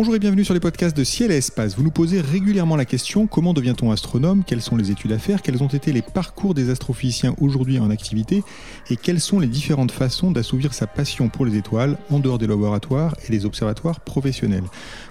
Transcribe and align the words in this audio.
Bonjour 0.00 0.16
et 0.16 0.18
bienvenue 0.18 0.46
sur 0.46 0.54
les 0.54 0.60
podcasts 0.60 0.96
de 0.96 1.04
Ciel 1.04 1.30
et 1.30 1.36
Espace. 1.36 1.76
Vous 1.76 1.82
nous 1.82 1.90
posez 1.90 2.22
régulièrement 2.22 2.74
la 2.74 2.86
question 2.86 3.26
comment 3.26 3.52
devient-on 3.52 3.90
astronome? 3.90 4.44
Quelles 4.46 4.62
sont 4.62 4.76
les 4.76 4.90
études 4.90 5.12
à 5.12 5.18
faire? 5.18 5.42
Quels 5.42 5.62
ont 5.62 5.68
été 5.68 5.92
les 5.92 6.00
parcours 6.00 6.54
des 6.54 6.70
astrophysiciens 6.70 7.34
aujourd'hui 7.38 7.78
en 7.78 7.90
activité? 7.90 8.42
Et 8.88 8.96
quelles 8.96 9.20
sont 9.20 9.38
les 9.38 9.46
différentes 9.46 9.90
façons 9.90 10.30
d'assouvir 10.30 10.72
sa 10.72 10.86
passion 10.86 11.28
pour 11.28 11.44
les 11.44 11.54
étoiles 11.58 11.98
en 12.08 12.18
dehors 12.18 12.38
des 12.38 12.46
laboratoires 12.46 13.14
et 13.28 13.30
des 13.30 13.44
observatoires 13.44 14.00
professionnels? 14.00 14.64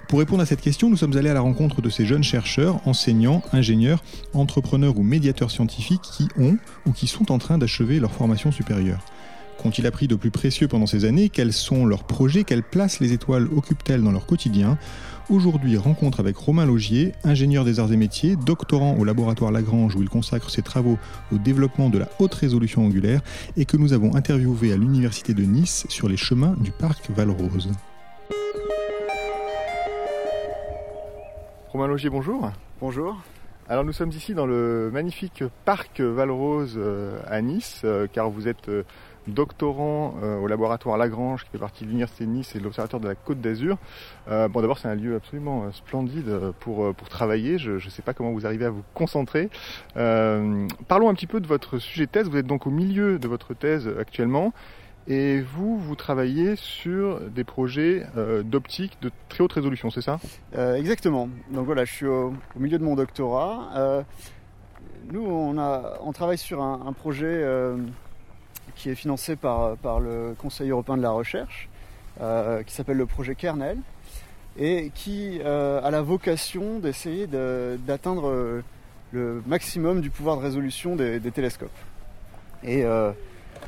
Pour 0.08 0.18
répondre 0.18 0.42
à 0.42 0.46
cette 0.46 0.60
question, 0.60 0.90
nous 0.90 0.96
sommes 0.96 1.16
allés 1.16 1.30
à 1.30 1.34
la 1.34 1.40
rencontre 1.40 1.82
de 1.82 1.88
ces 1.88 2.04
jeunes 2.04 2.24
chercheurs, 2.24 2.80
enseignants, 2.84 3.44
ingénieurs, 3.52 4.02
entrepreneurs 4.34 4.98
ou 4.98 5.04
médiateurs 5.04 5.52
scientifiques 5.52 6.02
qui 6.02 6.26
ont 6.36 6.56
ou 6.84 6.90
qui 6.90 7.06
sont 7.06 7.30
en 7.30 7.38
train 7.38 7.58
d'achever 7.58 8.00
leur 8.00 8.10
formation 8.10 8.50
supérieure. 8.50 8.98
Qu'ont-ils 9.60 9.86
appris 9.86 10.08
de 10.08 10.14
plus 10.14 10.30
précieux 10.30 10.68
pendant 10.68 10.86
ces 10.86 11.04
années 11.04 11.28
Quels 11.28 11.52
sont 11.52 11.84
leurs 11.84 12.04
projets 12.04 12.44
Quelle 12.44 12.62
place 12.62 12.98
les 12.98 13.12
étoiles 13.12 13.46
occupent-elles 13.54 14.02
dans 14.02 14.10
leur 14.10 14.24
quotidien 14.24 14.78
Aujourd'hui, 15.28 15.76
rencontre 15.76 16.18
avec 16.18 16.34
Romain 16.38 16.64
Logier, 16.64 17.12
ingénieur 17.24 17.66
des 17.66 17.78
arts 17.78 17.92
et 17.92 17.98
métiers, 17.98 18.36
doctorant 18.36 18.96
au 18.96 19.04
laboratoire 19.04 19.52
Lagrange 19.52 19.96
où 19.96 20.02
il 20.02 20.08
consacre 20.08 20.48
ses 20.48 20.62
travaux 20.62 20.96
au 21.30 21.36
développement 21.36 21.90
de 21.90 21.98
la 21.98 22.08
haute 22.20 22.32
résolution 22.32 22.86
angulaire 22.86 23.20
et 23.58 23.66
que 23.66 23.76
nous 23.76 23.92
avons 23.92 24.14
interviewé 24.16 24.72
à 24.72 24.78
l'université 24.78 25.34
de 25.34 25.42
Nice 25.42 25.84
sur 25.90 26.08
les 26.08 26.16
chemins 26.16 26.56
du 26.58 26.70
parc 26.70 27.10
Valrose. 27.10 27.70
Romain 31.68 31.86
Logier, 31.86 32.08
bonjour. 32.08 32.50
Bonjour. 32.80 33.18
Alors 33.68 33.84
nous 33.84 33.92
sommes 33.92 34.10
ici 34.10 34.34
dans 34.34 34.46
le 34.46 34.90
magnifique 34.92 35.44
parc 35.64 36.00
Valrose 36.00 36.74
euh, 36.76 37.20
à 37.28 37.40
Nice, 37.40 37.82
euh, 37.84 38.08
car 38.12 38.28
vous 38.28 38.48
êtes 38.48 38.68
euh, 39.28 39.32
doctorant 39.32 40.14
au 40.42 40.46
laboratoire 40.46 40.96
Lagrange, 40.96 41.44
qui 41.44 41.50
fait 41.50 41.58
partie 41.58 41.84
de 41.84 41.88
l'Université 41.88 42.24
de 42.24 42.30
Nice 42.30 42.54
et 42.54 42.58
de 42.58 42.64
l'Observatoire 42.64 43.00
de 43.00 43.08
la 43.08 43.14
Côte 43.14 43.40
d'Azur. 43.40 43.76
bon 44.26 44.60
d'abord 44.60 44.78
c'est 44.78 44.88
un 44.88 44.94
lieu 44.94 45.14
absolument 45.14 45.70
splendide 45.72 46.52
pour, 46.60 46.94
travailler, 47.08 47.58
je 47.58 47.72
ne 47.72 47.90
sais 47.90 48.02
pas 48.02 48.14
comment 48.14 48.32
vous 48.32 48.46
arrivez 48.46 48.64
à 48.64 48.70
vous 48.70 48.82
concentrer. 48.94 49.50
parlons 49.94 51.08
un 51.08 51.14
petit 51.14 51.26
peu 51.26 51.40
de 51.40 51.46
votre 51.46 51.78
sujet 51.78 52.06
de 52.06 52.10
thèse, 52.10 52.28
vous 52.28 52.36
êtes 52.36 52.46
donc 52.46 52.66
au 52.66 52.70
milieu 52.70 53.18
de 53.18 53.28
votre 53.28 53.54
thèse 53.54 53.88
actuellement. 53.98 54.52
Et 55.08 55.40
vous, 55.40 55.78
vous 55.78 55.96
travaillez 55.96 56.56
sur 56.56 57.20
des 57.20 57.44
projets 57.44 58.06
d'optique 58.44 58.98
de 59.00 59.10
très 59.28 59.42
haute 59.42 59.52
résolution, 59.52 59.90
c'est 59.90 60.02
ça? 60.02 60.18
Exactement. 60.76 61.28
Donc 61.50 61.66
voilà, 61.66 61.84
je 61.84 61.92
suis 61.92 62.06
au, 62.06 62.32
milieu 62.56 62.78
de 62.78 62.84
mon 62.84 62.96
doctorat. 62.96 64.04
nous, 65.12 65.24
on, 65.24 65.58
a, 65.58 65.98
on 66.02 66.12
travaille 66.12 66.38
sur 66.38 66.62
un 66.62 66.92
projet 66.92 67.44
qui 68.74 68.90
est 68.90 68.94
financé 68.94 69.36
par, 69.36 69.76
par 69.76 70.00
le 70.00 70.34
Conseil 70.38 70.70
européen 70.70 70.96
de 70.96 71.02
la 71.02 71.10
recherche, 71.10 71.68
euh, 72.20 72.62
qui 72.62 72.74
s'appelle 72.74 72.98
le 72.98 73.06
projet 73.06 73.34
Kernel, 73.34 73.78
et 74.58 74.90
qui 74.94 75.40
euh, 75.42 75.80
a 75.82 75.90
la 75.90 76.02
vocation 76.02 76.78
d'essayer 76.78 77.26
d'atteindre 77.26 78.28
euh, 78.28 78.62
le 79.12 79.42
maximum 79.46 80.00
du 80.00 80.10
pouvoir 80.10 80.36
de 80.36 80.42
résolution 80.42 80.96
des, 80.96 81.20
télescopes. 81.30 81.70
Et 82.62 82.84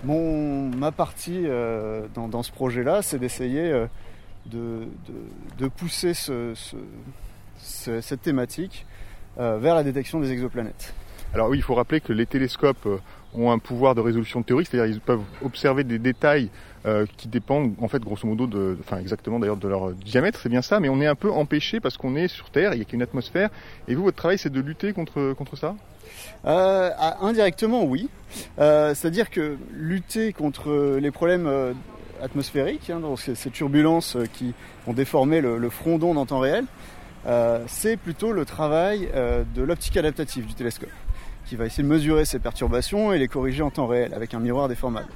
ma 0.04 0.92
partie 0.92 1.46
dans, 2.14 2.42
ce 2.42 2.52
projet-là, 2.52 3.00
c'est 3.00 3.18
d'essayer 3.18 3.86
de, 4.46 4.86
de, 5.58 5.68
pousser 5.68 6.14
ce, 6.14 6.52
cette 7.58 8.20
thématique 8.20 8.84
vers 9.38 9.74
la 9.74 9.82
détection 9.82 10.20
des 10.20 10.30
exoplanètes. 10.30 10.94
Alors 11.34 11.48
oui, 11.48 11.58
il 11.58 11.62
faut 11.62 11.74
rappeler 11.74 12.00
que 12.00 12.12
les 12.12 12.26
télescopes 12.26 12.86
ont 13.34 13.50
un 13.50 13.58
pouvoir 13.58 13.94
de 13.94 14.00
résolution 14.00 14.42
théorique, 14.42 14.68
c'est-à-dire 14.70 14.94
ils 14.94 15.00
peuvent 15.00 15.22
observer 15.42 15.84
des 15.84 15.98
détails 15.98 16.50
euh, 16.84 17.06
qui 17.16 17.28
dépendent 17.28 17.72
en 17.80 17.88
fait 17.88 18.02
grosso 18.02 18.26
modo 18.26 18.46
de, 18.46 18.76
enfin 18.80 18.98
exactement 18.98 19.38
d'ailleurs 19.38 19.56
de 19.56 19.68
leur 19.68 19.92
diamètre, 19.92 20.40
c'est 20.42 20.48
bien 20.48 20.62
ça, 20.62 20.80
mais 20.80 20.88
on 20.88 21.00
est 21.00 21.06
un 21.06 21.14
peu 21.14 21.30
empêché 21.30 21.80
parce 21.80 21.96
qu'on 21.96 22.16
est 22.16 22.28
sur 22.28 22.50
Terre, 22.50 22.74
il 22.74 22.76
n'y 22.76 22.82
a 22.82 22.84
qu'une 22.84 23.02
atmosphère, 23.02 23.48
et 23.88 23.94
vous 23.94 24.02
votre 24.02 24.16
travail 24.16 24.36
c'est 24.36 24.52
de 24.52 24.60
lutter 24.60 24.92
contre, 24.92 25.32
contre 25.32 25.56
ça? 25.56 25.74
Euh, 26.44 26.90
Indirectement 27.22 27.84
oui, 27.84 28.10
euh, 28.58 28.94
c'est-à-dire 28.94 29.30
que 29.30 29.56
lutter 29.72 30.32
contre 30.34 30.98
les 31.00 31.10
problèmes 31.10 31.46
euh, 31.46 31.72
atmosphériques, 32.22 32.90
hein, 32.90 33.00
donc 33.00 33.20
ces 33.20 33.50
turbulences 33.50 34.16
euh, 34.16 34.26
qui 34.30 34.52
ont 34.86 34.92
déformé 34.92 35.40
le, 35.40 35.56
le 35.56 35.70
front 35.70 35.96
d'onde 35.96 36.18
en 36.18 36.26
temps 36.26 36.40
réel, 36.40 36.66
c'est 37.68 37.96
plutôt 37.96 38.32
le 38.32 38.44
travail 38.44 39.08
de 39.54 39.62
l'optique 39.62 39.96
adaptative 39.96 40.44
du 40.44 40.54
télescope 40.54 40.90
qui 41.52 41.56
va 41.56 41.66
essayer 41.66 41.82
de 41.82 41.88
mesurer 41.88 42.24
ces 42.24 42.38
perturbations 42.38 43.12
et 43.12 43.18
les 43.18 43.28
corriger 43.28 43.62
en 43.62 43.70
temps 43.70 43.86
réel 43.86 44.14
avec 44.14 44.32
un 44.32 44.40
miroir 44.40 44.70
déformable. 44.70 45.10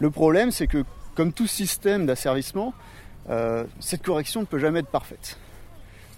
Le 0.00 0.10
problème, 0.10 0.50
c'est 0.50 0.66
que 0.66 0.84
comme 1.14 1.32
tout 1.32 1.46
système 1.46 2.06
d'asservissement, 2.06 2.74
euh, 3.30 3.62
cette 3.78 4.02
correction 4.02 4.40
ne 4.40 4.46
peut 4.46 4.58
jamais 4.58 4.80
être 4.80 4.88
parfaite. 4.88 5.38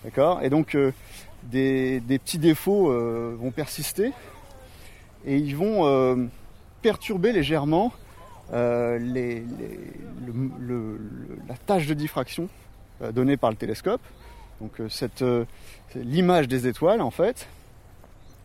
D'accord? 0.04 0.40
Et 0.42 0.48
donc, 0.48 0.74
euh, 0.74 0.94
des, 1.42 2.00
petits 2.00 2.38
défauts 2.38 2.90
euh, 2.90 3.36
vont 3.38 3.50
persister 3.50 4.12
et 5.26 5.36
ils 5.36 5.54
vont 5.54 6.30
perturber 6.80 7.32
légèrement 7.32 7.92
la 8.50 8.98
tâche 11.66 11.86
de 11.86 11.92
diffraction 11.92 12.48
donnée 13.12 13.36
par 13.36 13.50
le 13.50 13.56
télescope. 13.56 14.00
Donc, 14.62 14.80
l'image 15.94 16.48
des 16.48 16.66
étoiles, 16.66 17.02
en 17.02 17.10
fait, 17.10 17.46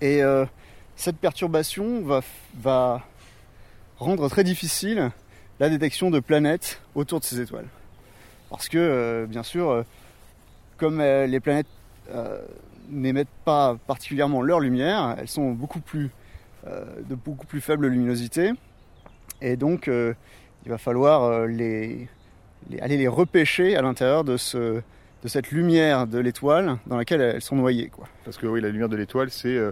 et 0.02 0.24
euh, 0.24 0.46
cette 0.96 1.18
perturbation 1.18 2.04
va, 2.56 3.02
rendre 3.98 4.30
très 4.30 4.44
difficile 4.44 5.12
la 5.60 5.70
détection 5.70 6.10
de 6.10 6.20
planètes 6.20 6.82
autour 6.96 7.20
de 7.20 7.26
ces 7.26 7.42
étoiles. 7.42 7.68
Parce 8.50 8.70
que, 8.70 8.78
euh, 8.78 9.26
bien 9.26 9.44
sûr, 9.44 9.70
euh, 9.70 9.84
comme 10.78 11.02
les 11.02 11.40
planètes 11.40 11.68
n'émettent 12.90 13.28
pas 13.46 13.78
particulièrement 13.86 14.42
leur 14.42 14.62
lumière, 14.62 15.16
elles 15.20 15.28
sont 15.28 15.52
beaucoup 15.52 15.82
plus, 15.82 16.10
de 16.66 17.16
beaucoup 17.16 17.46
plus 17.46 17.62
faible 17.62 17.88
luminosité. 17.88 18.52
Et 19.42 19.58
donc, 19.58 19.88
il 19.88 20.72
va 20.72 20.78
falloir 20.78 21.30
aller 21.32 22.08
les 22.70 23.08
repêcher 23.10 23.76
à 23.76 23.82
l'intérieur 23.82 24.24
de 24.24 24.38
ce, 24.38 24.82
de 25.24 25.28
cette 25.28 25.52
lumière 25.52 26.08
de 26.08 26.20
l'étoile 26.20 26.78
dans 26.88 26.98
laquelle 26.98 27.22
elles 27.22 27.42
sont 27.42 27.56
noyées. 27.56 27.90
Quoi. 27.90 28.08
Parce 28.24 28.38
que 28.38 28.48
oui, 28.48 28.62
la 28.62 28.70
lumière 28.70 28.90
de 28.90 28.96
l'étoile, 28.96 29.30
c'est 29.30 29.56
euh, 29.56 29.72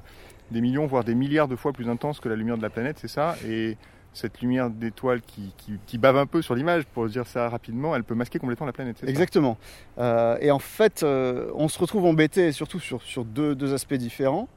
des 0.52 0.62
millions, 0.62 0.86
voire 0.86 1.04
des 1.04 1.16
milliards 1.16 1.48
de 1.48 1.56
fois 1.56 1.74
plus 1.74 1.90
intense 1.90 2.20
que 2.20 2.30
la 2.30 2.36
lumière 2.36 2.58
de 2.58 2.62
la 2.62 2.70
planète, 2.70 2.98
c'est 3.00 3.08
ça 3.08 3.36
Et 3.48 3.78
cette 4.14 4.42
lumière 4.42 4.70
d'étoile 4.70 5.22
qui, 5.22 5.54
qui, 5.86 5.98
bave 6.00 6.18
un 6.18 6.26
peu 6.26 6.42
sur 6.42 6.56
l'image, 6.56 6.86
pour 6.86 7.08
dire 7.08 7.28
ça 7.28 7.50
rapidement, 7.50 7.96
elle 7.96 8.04
peut 8.04 8.16
masquer 8.16 8.40
complètement 8.40 8.66
la 8.66 8.74
planète. 8.74 9.04
Exactement. 9.06 9.58
Euh, 10.00 10.38
et 10.42 10.50
en 10.50 10.60
fait, 10.60 11.04
euh, 11.04 11.52
on 11.54 11.68
se 11.68 11.78
retrouve 11.78 12.06
embêté 12.06 12.52
surtout 12.52 12.80
sur, 12.80 13.02
sur 13.04 13.26
deux, 13.26 13.54
deux, 13.54 13.74
aspects 13.74 13.94
différents. 13.94 14.48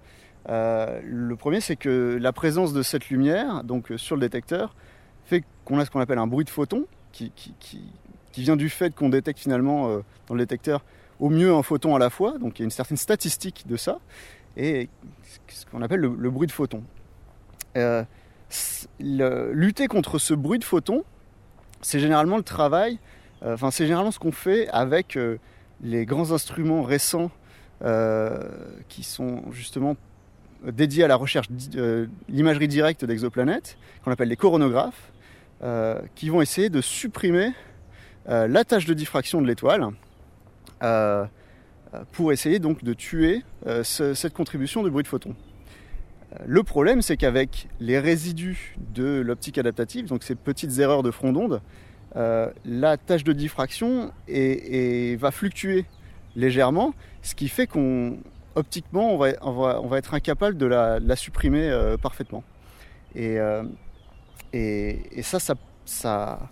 le 0.48 1.34
premier, 1.34 1.60
c'est 1.60 1.76
que 1.76 2.18
la 2.18 2.32
présence 2.32 2.72
de 2.72 2.82
cette 2.82 3.10
lumière, 3.10 3.62
donc 3.62 3.92
sur 3.96 4.16
le 4.16 4.22
détecteur, 4.22 4.74
fait 5.26 5.44
qu'on 5.64 5.78
a 5.78 5.84
ce 5.84 5.90
qu'on 5.90 6.00
appelle 6.00 6.18
un 6.18 6.26
bruit 6.26 6.46
de 6.46 6.50
photon, 6.50 6.86
qui, 7.12 7.32
qui, 7.34 7.82
qui 8.32 8.42
vient 8.42 8.56
du 8.56 8.68
fait 8.68 8.94
qu'on 8.94 9.08
détecte 9.08 9.38
finalement 9.38 9.88
euh, 9.88 10.00
dans 10.26 10.34
le 10.34 10.40
détecteur 10.40 10.84
au 11.18 11.28
mieux 11.28 11.52
un 11.52 11.62
photon 11.62 11.94
à 11.94 11.98
la 11.98 12.10
fois, 12.10 12.38
donc 12.38 12.58
il 12.58 12.62
y 12.62 12.64
a 12.64 12.66
une 12.66 12.70
certaine 12.70 12.96
statistique 12.96 13.64
de 13.66 13.76
ça, 13.76 13.98
et 14.56 14.88
ce 15.48 15.66
qu'on 15.66 15.82
appelle 15.82 16.00
le, 16.00 16.30
bruit 16.30 16.46
de 16.46 16.52
photon. 16.52 16.82
Euh, 17.76 18.04
lutter 18.98 19.86
contre 19.86 20.18
ce 20.18 20.32
bruit 20.32 20.58
de 20.58 20.64
photon, 20.64 21.04
c'est 21.82 22.00
généralement 22.00 22.38
le 22.38 22.42
travail, 22.42 22.98
euh, 23.42 23.54
enfin 23.54 23.70
c'est 23.70 23.84
généralement 23.84 24.10
ce 24.10 24.18
qu'on 24.18 24.32
fait 24.32 24.68
avec 24.68 25.18
les 25.82 26.06
grands 26.06 26.32
instruments 26.32 26.82
récents 26.82 27.30
qui 28.88 29.02
sont 29.02 29.42
justement 29.52 29.96
dédiés 30.64 31.04
à 31.04 31.08
la 31.08 31.16
recherche 31.16 31.48
l'imagerie 32.28 32.68
directe 32.68 33.04
d'exoplanètes, 33.04 33.76
qu'on 34.04 34.10
appelle 34.10 34.28
les 34.28 34.36
coronographes, 34.36 35.12
qui 36.14 36.30
vont 36.30 36.40
essayer 36.40 36.70
de 36.70 36.80
supprimer 36.80 37.52
la 38.26 38.64
tâche 38.64 38.86
de 38.86 38.94
diffraction 38.94 39.40
de 39.40 39.46
l'étoile 39.46 39.90
euh, 40.82 42.04
pour 42.12 42.32
essayer 42.32 42.60
donc 42.60 42.84
de 42.84 42.94
tuer 42.94 43.42
euh, 43.66 43.82
cette 43.82 44.32
contribution 44.32 44.84
de 44.84 44.90
bruit 44.90 45.02
de 45.02 45.08
photon. 45.08 45.34
le 46.46 46.62
problème, 46.62 47.02
c'est 47.02 47.16
qu'avec 47.16 47.68
les 47.80 47.98
résidus 47.98 48.76
de 48.94 49.20
l'optique 49.20 49.58
adaptative, 49.58 50.06
donc 50.06 50.22
ces 50.22 50.36
petites 50.36 50.78
erreurs 50.78 51.02
de 51.02 51.10
front 51.10 51.32
d'onde, 51.32 51.60
la 52.14 52.96
tâche 52.96 53.24
de 53.24 53.32
diffraction 53.32 54.12
va 54.28 55.30
fluctuer 55.32 55.84
légèrement, 56.36 56.94
ce 57.22 57.34
qui 57.34 57.48
fait 57.48 57.66
qu'on 57.66 58.18
optiquement, 58.54 59.14
on 59.14 59.86
va, 59.88 59.98
être 59.98 60.14
incapable 60.14 60.56
de 60.56 60.66
la, 60.66 61.16
supprimer 61.16 61.96
parfaitement. 62.00 62.44
Et, 63.16 63.38
ça, 65.22 65.38
ça, 65.84 66.50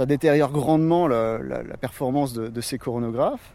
détériore 0.00 0.50
grandement 0.50 1.06
la, 1.06 1.62
performance 1.80 2.32
de, 2.32 2.60
ces 2.60 2.78
coronographes. 2.78 3.52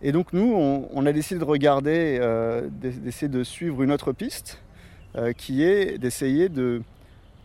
Et 0.00 0.12
donc 0.12 0.32
nous, 0.32 0.52
on, 0.92 1.06
a 1.06 1.12
décidé 1.12 1.40
de 1.40 1.44
regarder, 1.44 2.18
euh, 2.20 2.68
d'essayer 2.70 3.28
de 3.28 3.44
suivre 3.44 3.82
une 3.82 3.92
autre 3.92 4.12
piste, 4.12 4.62
euh, 5.16 5.32
qui 5.32 5.62
est 5.62 5.98
d'essayer 5.98 6.48
de, 6.48 6.82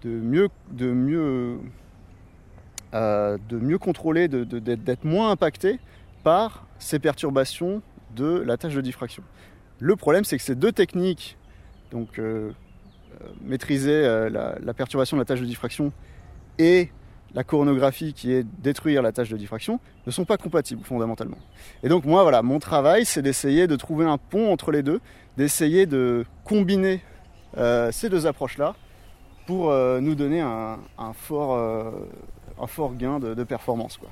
de, 0.03 0.09
mieux, 0.09 0.49
de, 0.71 0.91
mieux, 0.91 1.59
euh, 2.93 3.37
de 3.49 3.57
mieux 3.57 3.77
contrôler, 3.77 4.27
d'être 4.27 5.03
moins 5.03 5.31
impacté 5.31 5.79
par 6.23 6.65
ces 6.79 6.99
perturbations 6.99 7.81
de 8.15 8.43
la 8.45 8.57
tâche 8.57 8.75
de 8.75 8.81
diffraction. 8.81 9.23
Le 9.79 9.95
problème, 9.95 10.23
c'est 10.23 10.37
que 10.37 10.43
ces 10.43 10.55
deux 10.55 10.71
techniques, 10.71 11.37
donc 11.91 12.19
maîtriser 13.41 14.29
la, 14.29 14.73
perturbation 14.75 15.17
de 15.17 15.21
la 15.21 15.25
tâche 15.25 15.41
de 15.41 15.45
diffraction 15.45 15.91
et 16.59 16.89
la 17.33 17.43
coronographie 17.43 18.13
qui 18.13 18.31
est 18.31 18.45
détruire 18.61 19.01
la 19.01 19.11
tâche 19.11 19.29
de 19.29 19.37
diffraction 19.37 19.79
ne 20.05 20.11
sont 20.11 20.25
pas 20.25 20.37
compatibles 20.37 20.83
fondamentalement. 20.83 21.37
Et 21.83 21.89
donc 21.89 22.05
moi 22.05 22.23
voilà, 22.23 22.41
mon 22.41 22.59
travail 22.59 23.05
c'est 23.05 23.21
d'essayer 23.21 23.67
de 23.67 23.75
trouver 23.75 24.05
un 24.05 24.17
pont 24.17 24.51
entre 24.51 24.71
les 24.71 24.83
deux, 24.83 24.99
d'essayer 25.37 25.85
de 25.85 26.25
combiner 26.43 27.01
euh, 27.57 27.91
ces 27.91 28.09
deux 28.09 28.27
approches-là 28.27 28.75
pour 29.45 29.71
euh, 29.71 30.01
nous 30.01 30.15
donner 30.15 30.41
un, 30.41 30.77
fort, 31.13 31.55
euh, 31.55 31.91
un 32.61 32.67
fort 32.67 32.95
gain 32.95 33.19
de, 33.19 33.43
performance. 33.43 33.97
Quoi. 33.97 34.09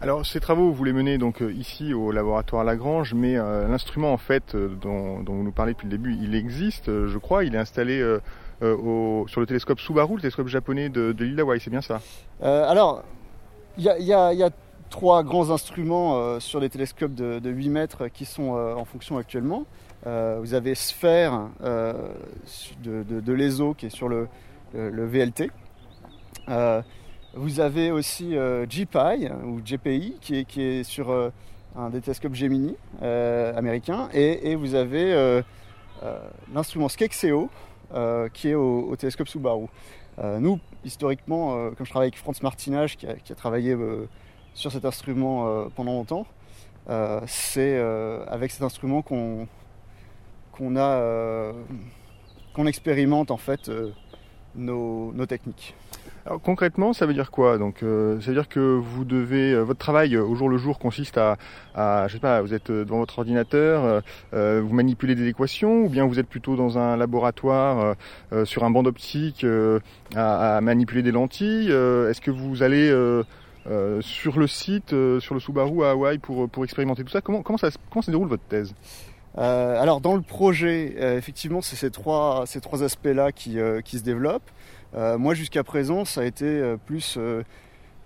Alors 0.00 0.24
ces 0.24 0.40
travaux 0.40 0.70
vous 0.70 0.84
les 0.84 0.92
menez 0.92 1.18
donc 1.18 1.42
ici 1.54 1.92
au 1.92 2.12
laboratoire 2.12 2.64
Lagrange, 2.64 3.14
mais 3.14 3.34
l'instrument 3.34 4.12
en 4.12 4.16
fait 4.16 4.56
dont, 4.56 5.20
dont, 5.20 5.34
vous 5.34 5.42
nous 5.42 5.52
parlez 5.52 5.72
depuis 5.72 5.86
le 5.86 5.90
début, 5.90 6.16
il 6.20 6.34
existe, 6.34 6.86
je 6.86 7.18
crois, 7.18 7.44
il 7.44 7.54
est 7.54 7.58
installé 7.58 8.02
euh, 8.62 9.26
sur 9.26 9.40
le 9.40 9.46
télescope 9.46 9.80
Subaru, 9.80 10.16
le 10.16 10.20
télescope 10.20 10.48
japonais 10.48 10.90
de, 10.90 11.14
l'île 11.18 11.36
d'Hawaï, 11.36 11.60
c'est 11.60 11.70
bien 11.70 11.80
ça? 11.80 12.00
Euh, 12.42 12.68
Alors, 12.68 13.02
il 13.78 13.84
y, 13.84 14.12
a, 14.12 14.50
trois 14.90 15.22
grands 15.22 15.50
instruments 15.50 16.16
euh, 16.16 16.40
sur 16.40 16.60
les 16.60 16.68
télescopes 16.68 17.14
de, 17.14 17.40
8 17.50 17.68
mètres 17.70 18.08
qui 18.08 18.24
sont 18.24 18.50
en 18.50 18.84
fonction 18.84 19.16
actuellement. 19.16 19.64
vous 20.04 20.54
avez 20.54 20.74
Sphère 20.74 21.48
de, 21.62 23.32
l'ESO 23.32 23.74
qui 23.74 23.86
est 23.86 23.90
sur 23.90 24.08
le, 24.08 24.28
VLT. 24.74 25.50
vous 27.34 27.60
avez 27.60 27.90
aussi 27.90 28.36
GPI 28.68 29.30
ou 29.44 29.60
GPI 29.64 30.16
qui 30.20 30.44
est, 30.62 30.84
sur 30.84 31.32
un 31.76 31.88
des 31.88 32.00
télescopes 32.02 32.34
Gemini 32.34 32.76
américain. 33.00 34.10
Et, 34.12 34.50
et, 34.50 34.54
vous 34.54 34.74
avez 34.74 35.42
l'instrument 36.52 36.88
Skexeo 36.88 37.48
qui 38.32 38.50
est 38.50 38.54
au, 38.54 38.94
télescope 38.96 39.28
Subaru. 39.28 39.66
Euh, 40.18 40.38
nous, 40.38 40.58
historiquement, 40.84 41.56
euh, 41.56 41.70
comme 41.70 41.86
je 41.86 41.90
travaille 41.90 42.08
avec 42.08 42.18
Franz 42.18 42.40
Martinage, 42.42 42.96
qui 42.96 43.06
a, 43.06 43.34
travaillé 43.34 43.76
sur 44.54 44.72
cet 44.72 44.84
instrument 44.84 45.66
pendant 45.76 45.92
longtemps, 45.92 46.26
c'est 47.26 47.78
avec 48.28 48.50
cet 48.50 48.62
instrument 48.62 49.02
qu'on 49.02 49.46
qu'on 52.52 52.66
expérimente 52.66 53.30
en 53.30 53.38
fait 53.38 53.70
nos, 54.54 55.26
techniques. 55.26 55.74
Alors, 56.26 56.40
concrètement, 56.40 56.92
ça 56.92 57.06
veut 57.06 57.14
dire 57.14 57.30
quoi 57.30 57.58
Donc, 57.58 57.82
euh, 57.82 58.20
ça 58.20 58.28
veut 58.28 58.34
dire 58.34 58.48
que 58.48 58.60
vous 58.60 59.04
devez, 59.04 59.52
euh, 59.52 59.62
votre 59.62 59.78
travail 59.78 60.14
euh, 60.14 60.22
au 60.22 60.34
jour 60.34 60.48
le 60.48 60.58
jour 60.58 60.78
consiste 60.78 61.16
à, 61.18 61.38
à 61.74 62.08
je 62.08 62.14
sais 62.14 62.20
pas, 62.20 62.42
vous 62.42 62.52
êtes 62.52 62.70
devant 62.70 62.98
votre 62.98 63.18
ordinateur, 63.18 64.02
vous 64.32 64.72
manipulez 64.72 65.14
des 65.14 65.28
équations, 65.28 65.84
ou 65.84 65.88
bien 65.88 66.06
vous 66.06 66.18
êtes 66.18 66.28
plutôt 66.28 66.56
dans 66.56 66.78
un 66.78 66.96
laboratoire 66.96 67.96
sur 68.44 68.64
un 68.64 68.70
banc 68.70 68.82
d'optique 68.82 69.46
à, 70.14 70.60
manipuler 70.60 71.02
des 71.02 71.12
lentilles. 71.12 71.70
Est-ce 71.70 72.20
que 72.20 72.30
vous 72.30 72.62
allez 72.62 72.90
sur 74.00 74.38
le 74.38 74.46
site, 74.46 74.94
sur 75.20 75.34
le 75.34 75.40
Subaru 75.40 75.84
à 75.84 75.90
Hawaï 75.90 76.18
pour 76.18 76.48
pour 76.48 76.64
expérimenter 76.64 77.04
tout 77.04 77.10
ça? 77.10 77.20
Comment 77.20 77.42
comment 77.42 77.58
ça 77.58 77.70
comment 77.90 78.02
se 78.02 78.10
déroule 78.10 78.28
votre 78.28 78.44
thèse? 78.44 78.74
Alors 79.36 80.00
dans 80.00 80.16
le 80.16 80.22
projet, 80.22 80.94
effectivement, 81.16 81.60
c'est 81.60 81.76
ces 81.76 81.90
trois, 81.90 82.44
aspects-là 82.82 83.32
qui, 83.32 83.58
qui 83.84 83.98
se 83.98 84.02
développent. 84.02 84.50
Euh, 84.94 85.18
moi, 85.18 85.34
jusqu'à 85.34 85.62
présent, 85.62 86.04
ça 86.04 86.22
a 86.22 86.24
été 86.24 86.44
euh, 86.44 86.76
plus, 86.76 87.16
euh, 87.16 87.42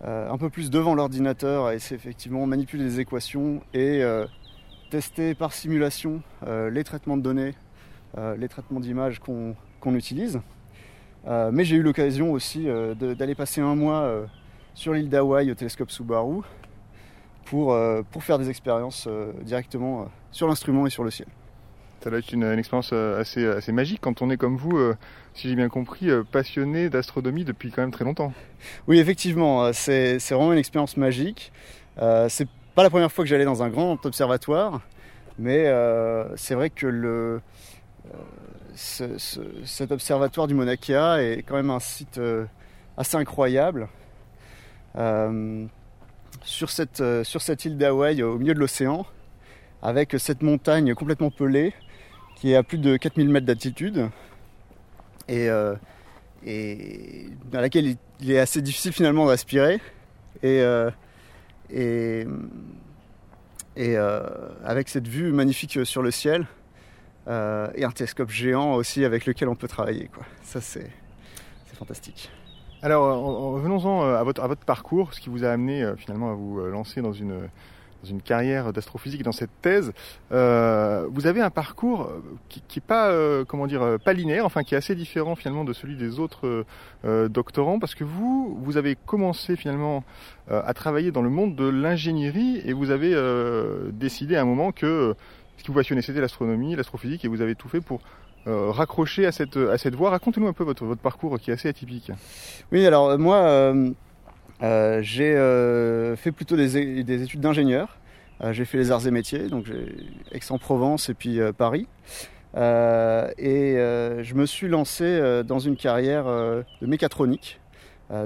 un 0.02 0.36
peu 0.36 0.50
plus 0.50 0.70
devant 0.70 0.94
l'ordinateur, 0.94 1.66
à 1.66 1.74
essayer 1.74 1.96
effectivement 1.96 2.46
manipuler 2.46 2.84
des 2.84 3.00
équations 3.00 3.62
et 3.72 4.02
tester 4.90 5.34
par 5.34 5.52
simulation 5.52 6.22
les 6.46 6.84
traitements 6.84 7.16
de 7.16 7.22
données, 7.22 7.54
les 8.36 8.48
traitements 8.48 8.80
d'images 8.80 9.18
qu'on 9.18 9.94
utilise. 9.94 10.40
mais 11.26 11.64
j'ai 11.64 11.76
eu 11.76 11.82
l'occasion 11.82 12.32
aussi 12.32 12.66
d'aller 12.98 13.34
passer 13.34 13.62
un 13.62 13.74
mois 13.74 14.26
sur 14.74 14.92
l'île 14.92 15.08
d'Hawaï 15.08 15.50
au 15.50 15.54
télescope 15.54 15.90
Subaru 15.90 16.42
pour, 17.46 17.76
pour 18.10 18.24
faire 18.24 18.38
des 18.38 18.50
expériences 18.50 19.08
directement 19.42 20.08
sur 20.30 20.48
l'instrument 20.48 20.86
et 20.86 20.90
sur 20.90 21.04
le 21.04 21.10
ciel. 21.10 21.28
Ça 22.04 22.10
doit 22.10 22.18
être 22.18 22.32
une, 22.34 22.44
expérience 22.58 22.90
euh, 22.92 23.18
assez, 23.18 23.46
assez 23.46 23.72
magique 23.72 24.00
quand 24.02 24.20
on 24.20 24.28
est 24.28 24.36
comme 24.36 24.58
vous, 24.58 24.76
euh, 24.76 24.94
si 25.32 25.48
j'ai 25.48 25.54
bien 25.54 25.70
compris, 25.70 26.10
euh, 26.10 26.22
passionné 26.22 26.90
d'astronomie 26.90 27.44
depuis 27.44 27.70
quand 27.70 27.80
même 27.80 27.92
très 27.92 28.04
longtemps. 28.04 28.34
Oui, 28.86 28.98
effectivement, 28.98 29.72
c'est 29.72 30.18
vraiment 30.18 30.52
une 30.52 30.58
expérience 30.58 30.98
magique. 30.98 31.50
c'est 32.28 32.46
pas 32.74 32.82
la 32.82 32.90
première 32.90 33.10
fois 33.10 33.24
que 33.24 33.30
j'allais 33.30 33.46
dans 33.46 33.62
un 33.62 33.70
grand 33.70 34.04
observatoire, 34.04 34.82
mais 35.38 35.64
c'est 36.36 36.54
vrai 36.54 36.68
que 36.68 36.86
le, 36.86 37.40
cet 38.74 39.90
observatoire 39.90 40.46
du 40.46 40.52
Mauna 40.52 40.76
Kea 40.76 41.20
est 41.20 41.42
quand 41.46 41.56
même 41.56 41.70
un 41.70 41.80
site 41.80 42.20
assez 42.98 43.16
incroyable. 43.16 43.88
Sur, 46.42 46.70
cette, 46.70 47.02
sur 47.22 47.42
cette 47.42 47.64
île 47.64 47.76
d'Hawaï, 47.76 48.22
au 48.22 48.38
milieu 48.38 48.54
de 48.54 48.58
l'océan, 48.58 49.06
avec 49.82 50.14
cette 50.18 50.42
montagne 50.42 50.94
complètement 50.94 51.30
pelée, 51.30 51.74
qui 52.36 52.52
est 52.52 52.56
à 52.56 52.62
plus 52.62 52.78
de 52.78 52.96
4000 52.96 53.28
mètres 53.28 53.46
d'altitude 53.46 54.08
et, 55.28 55.48
euh, 55.48 55.74
dans 57.50 57.60
laquelle 57.60 57.96
il 58.20 58.30
est 58.30 58.38
assez 58.38 58.60
difficile 58.62 58.92
finalement 58.92 59.24
de 59.24 59.30
respirer. 59.30 59.80
Et, 60.42 60.60
euh, 60.60 60.90
et, 61.70 62.26
et 63.76 63.96
euh, 63.96 64.20
avec 64.64 64.88
cette 64.88 65.08
vue 65.08 65.32
magnifique 65.32 65.84
sur 65.84 66.02
le 66.02 66.10
ciel 66.10 66.46
et 67.26 67.84
un 67.84 67.90
télescope 67.90 68.28
géant 68.28 68.74
aussi 68.74 69.04
avec 69.04 69.24
lequel 69.24 69.48
on 69.48 69.54
peut 69.54 69.68
travailler. 69.68 70.10
Quoi. 70.12 70.24
Ça, 70.42 70.60
c'est 70.60 70.90
fantastique. 71.74 72.30
Alors, 72.84 73.54
revenons-en 73.54 74.02
à 74.02 74.22
votre, 74.24 74.42
à 74.42 74.46
votre 74.46 74.66
parcours, 74.66 75.14
ce 75.14 75.20
qui 75.22 75.30
vous 75.30 75.42
a 75.42 75.48
amené 75.48 75.90
finalement 75.96 76.32
à 76.32 76.34
vous 76.34 76.60
lancer 76.66 77.00
dans 77.00 77.14
une 77.14 77.48
carrière 78.22 78.74
d'astrophysique 78.74 79.22
dans 79.22 79.32
cette 79.32 79.62
thèse, 79.62 79.94
euh, 80.32 81.06
vous 81.10 81.26
avez 81.26 81.40
un 81.40 81.48
parcours 81.48 82.02
euh, 82.02 82.22
qui, 82.50 82.62
qui 82.68 82.80
est 82.80 82.86
pas, 82.86 83.08
euh, 83.08 83.42
comment 83.46 83.66
dire, 83.66 83.96
pas 84.04 84.12
linéaire, 84.12 84.44
enfin 84.44 84.64
qui 84.64 84.74
est 84.74 84.76
assez 84.76 84.94
différent 84.94 85.34
finalement 85.34 85.64
de 85.64 85.72
celui 85.72 85.96
des 85.96 86.20
autres 86.20 86.66
doctorants, 87.30 87.78
parce 87.78 87.94
que 87.94 88.04
vous, 88.04 88.54
vous 88.60 88.76
avez 88.76 88.96
commencé 88.96 89.56
finalement 89.56 90.04
à 90.50 90.74
travailler 90.74 91.10
dans 91.10 91.22
le 91.22 91.30
monde 91.30 91.56
de 91.56 91.66
l'ingénierie 91.66 92.60
et 92.66 92.74
vous 92.74 92.90
avez 92.90 93.16
décidé 93.94 94.36
à 94.36 94.42
un 94.42 94.44
moment 94.44 94.72
que 94.72 95.14
ce 95.56 95.62
qui 95.62 95.68
vous 95.68 95.78
passionnait 95.78 96.02
c'était 96.02 96.20
l'astronomie, 96.20 96.76
l'astrophysique, 96.76 97.24
et 97.24 97.28
vous 97.28 97.40
avez 97.40 97.54
tout 97.54 97.70
fait 97.70 97.80
pour 97.80 98.02
raccrocher 98.46 99.26
à 99.26 99.32
cette, 99.32 99.56
à 99.56 99.78
cette 99.78 99.94
voie. 99.94 100.10
Racontez-nous 100.10 100.48
un 100.48 100.52
peu 100.52 100.64
votre, 100.64 100.84
votre 100.84 101.00
parcours 101.00 101.38
qui 101.38 101.50
est 101.50 101.54
assez 101.54 101.68
atypique. 101.68 102.10
Oui, 102.72 102.86
alors 102.86 103.18
moi, 103.18 103.72
euh, 104.62 105.00
j'ai 105.02 105.34
euh, 105.36 106.16
fait 106.16 106.32
plutôt 106.32 106.56
des, 106.56 106.76
études 107.22 107.40
d'ingénieur. 107.40 107.98
Euh, 108.42 108.52
j'ai 108.52 108.64
fait 108.64 108.78
les 108.78 108.90
arts 108.90 109.06
et 109.06 109.10
métiers, 109.10 109.48
donc 109.48 109.66
j'ai 109.66 109.94
Aix-en-Provence 110.32 111.08
et 111.08 111.14
puis 111.14 111.38
Paris. 111.56 111.86
et 112.56 113.76
je 113.76 114.34
me 114.34 114.46
suis 114.46 114.68
lancé 114.68 115.42
dans 115.44 115.58
une 115.58 115.76
carrière 115.76 116.24
de 116.24 116.86
mécatronique, 116.86 117.60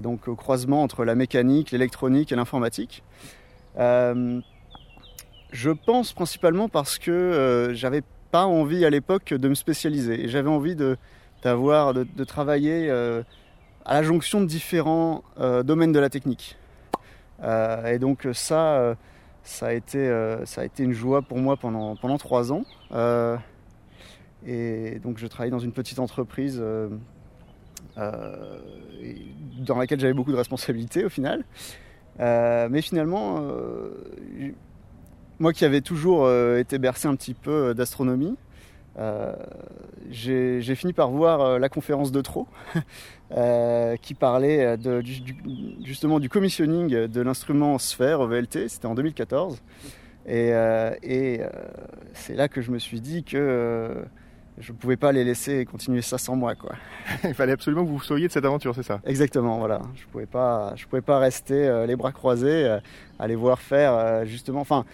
donc 0.03 0.29
au 0.29 0.37
croisement 0.37 0.83
entre 0.83 1.05
la 1.05 1.15
mécanique, 1.15 1.71
l'électronique 1.73 2.33
et 2.33 2.37
l'informatique. 2.37 3.03
je 3.77 5.71
pense 5.87 6.13
principalement 6.13 6.69
parce 6.69 6.99
que 6.99 7.73
j'avais 7.75 8.03
pas 8.31 8.47
envie 8.47 8.85
à 8.85 8.91
l'époque 8.91 9.33
de 9.35 9.49
me 9.49 9.55
spécialiser. 9.55 10.29
J'avais 10.29 10.51
envie 10.51 10.77
de, 10.77 10.97
de, 11.45 12.25
travailler 12.25 12.91
à 13.89 13.95
la 13.95 14.03
jonction 14.03 14.43
de 14.43 14.47
différents 14.47 15.25
euh, 15.41 15.63
domaines 15.63 15.93
de 15.93 15.99
la 15.99 16.11
technique. 16.11 16.59
Euh, 17.43 17.87
et 17.87 17.99
donc 17.99 18.29
ça, 18.35 18.75
euh, 18.77 18.95
ça, 19.43 19.69
a 19.69 19.73
été, 19.73 20.07
ça 20.45 20.61
a 20.61 20.65
été 20.65 20.83
une 20.83 20.93
joie 20.93 21.23
pour 21.23 21.39
moi 21.39 21.57
pendant, 21.57 21.97
pendant 21.97 22.19
trois 22.19 22.53
ans. 22.53 22.65
et 24.47 24.99
donc 25.03 25.17
je 25.19 25.27
travaillais 25.27 25.51
dans 25.51 25.59
une 25.59 25.73
petite 25.73 25.99
entreprise 25.99 26.63
dans 27.97 29.79
laquelle 29.79 30.01
j'avais 30.01 30.13
beaucoup 30.13 30.33
de 30.33 30.37
responsabilités 30.37 31.07
au 31.07 31.09
final. 31.09 31.45
mais 32.19 32.83
finalement, 32.83 33.43
moi 35.41 35.53
qui 35.53 35.65
avais 35.65 35.81
toujours 35.81 36.31
été 36.57 36.79
bercé 36.79 37.09
un 37.09 37.15
petit 37.15 37.35
peu 37.35 37.75
d'astronomie, 37.75 38.37
euh, 38.99 39.33
j'ai 40.11 40.75
fini 40.75 40.93
par 40.93 41.11
voir 41.11 41.41
euh, 41.41 41.59
la 41.59 41.69
conférence 41.69 42.11
de 42.11 42.21
Trop 42.21 42.49
euh, 43.33 43.97
qui 43.97 44.15
parlait 44.15 44.77
de, 44.77 45.03
justement 45.85 46.19
du 46.19 46.29
commissioning 46.29 47.07
de 47.07 47.21
l'instrument 47.21 47.79
Sphère 47.79 48.27
VLT, 48.27 48.69
c'était 48.69 48.87
en 48.87 48.95
2014. 48.95 49.63
Et, 50.31 50.51
et 51.03 51.41
c'est 52.13 52.35
là 52.35 52.49
que 52.49 52.61
je 52.61 52.71
me 52.71 52.79
suis 52.79 53.01
dit 53.01 53.25
que 53.25 53.97
je 54.59 54.73
ne 54.73 54.77
pouvais 54.77 54.99
pas 54.99 55.11
les 55.11 55.25
laisser 55.25 55.65
continuer 55.65 56.03
ça 56.03 56.19
sans 56.19 56.37
moi. 56.37 56.55
Quoi. 56.55 56.75
Il 57.25 57.33
fallait 57.33 57.53
absolument 57.53 57.83
que 57.83 57.89
vous 57.89 58.01
soyez 58.01 58.27
de 58.27 58.33
cette 58.33 58.45
aventure, 58.45 58.75
c'est 58.75 58.83
ça? 58.83 59.01
Exactement, 59.07 59.59
voilà. 59.59 59.81
Je 59.95 60.05
ne 60.05 60.09
pouvais, 60.09 60.27
pas, 60.27 60.75
pouvais 60.91 61.01
pas 61.01 61.19
rester 61.19 61.87
les 61.87 61.97
bras 61.97 62.13
croisés, 62.13 62.77
les 63.27 63.37
voir 63.37 63.59
faire 63.59 64.27
justement. 64.27 64.61
Enfin, 64.61 64.85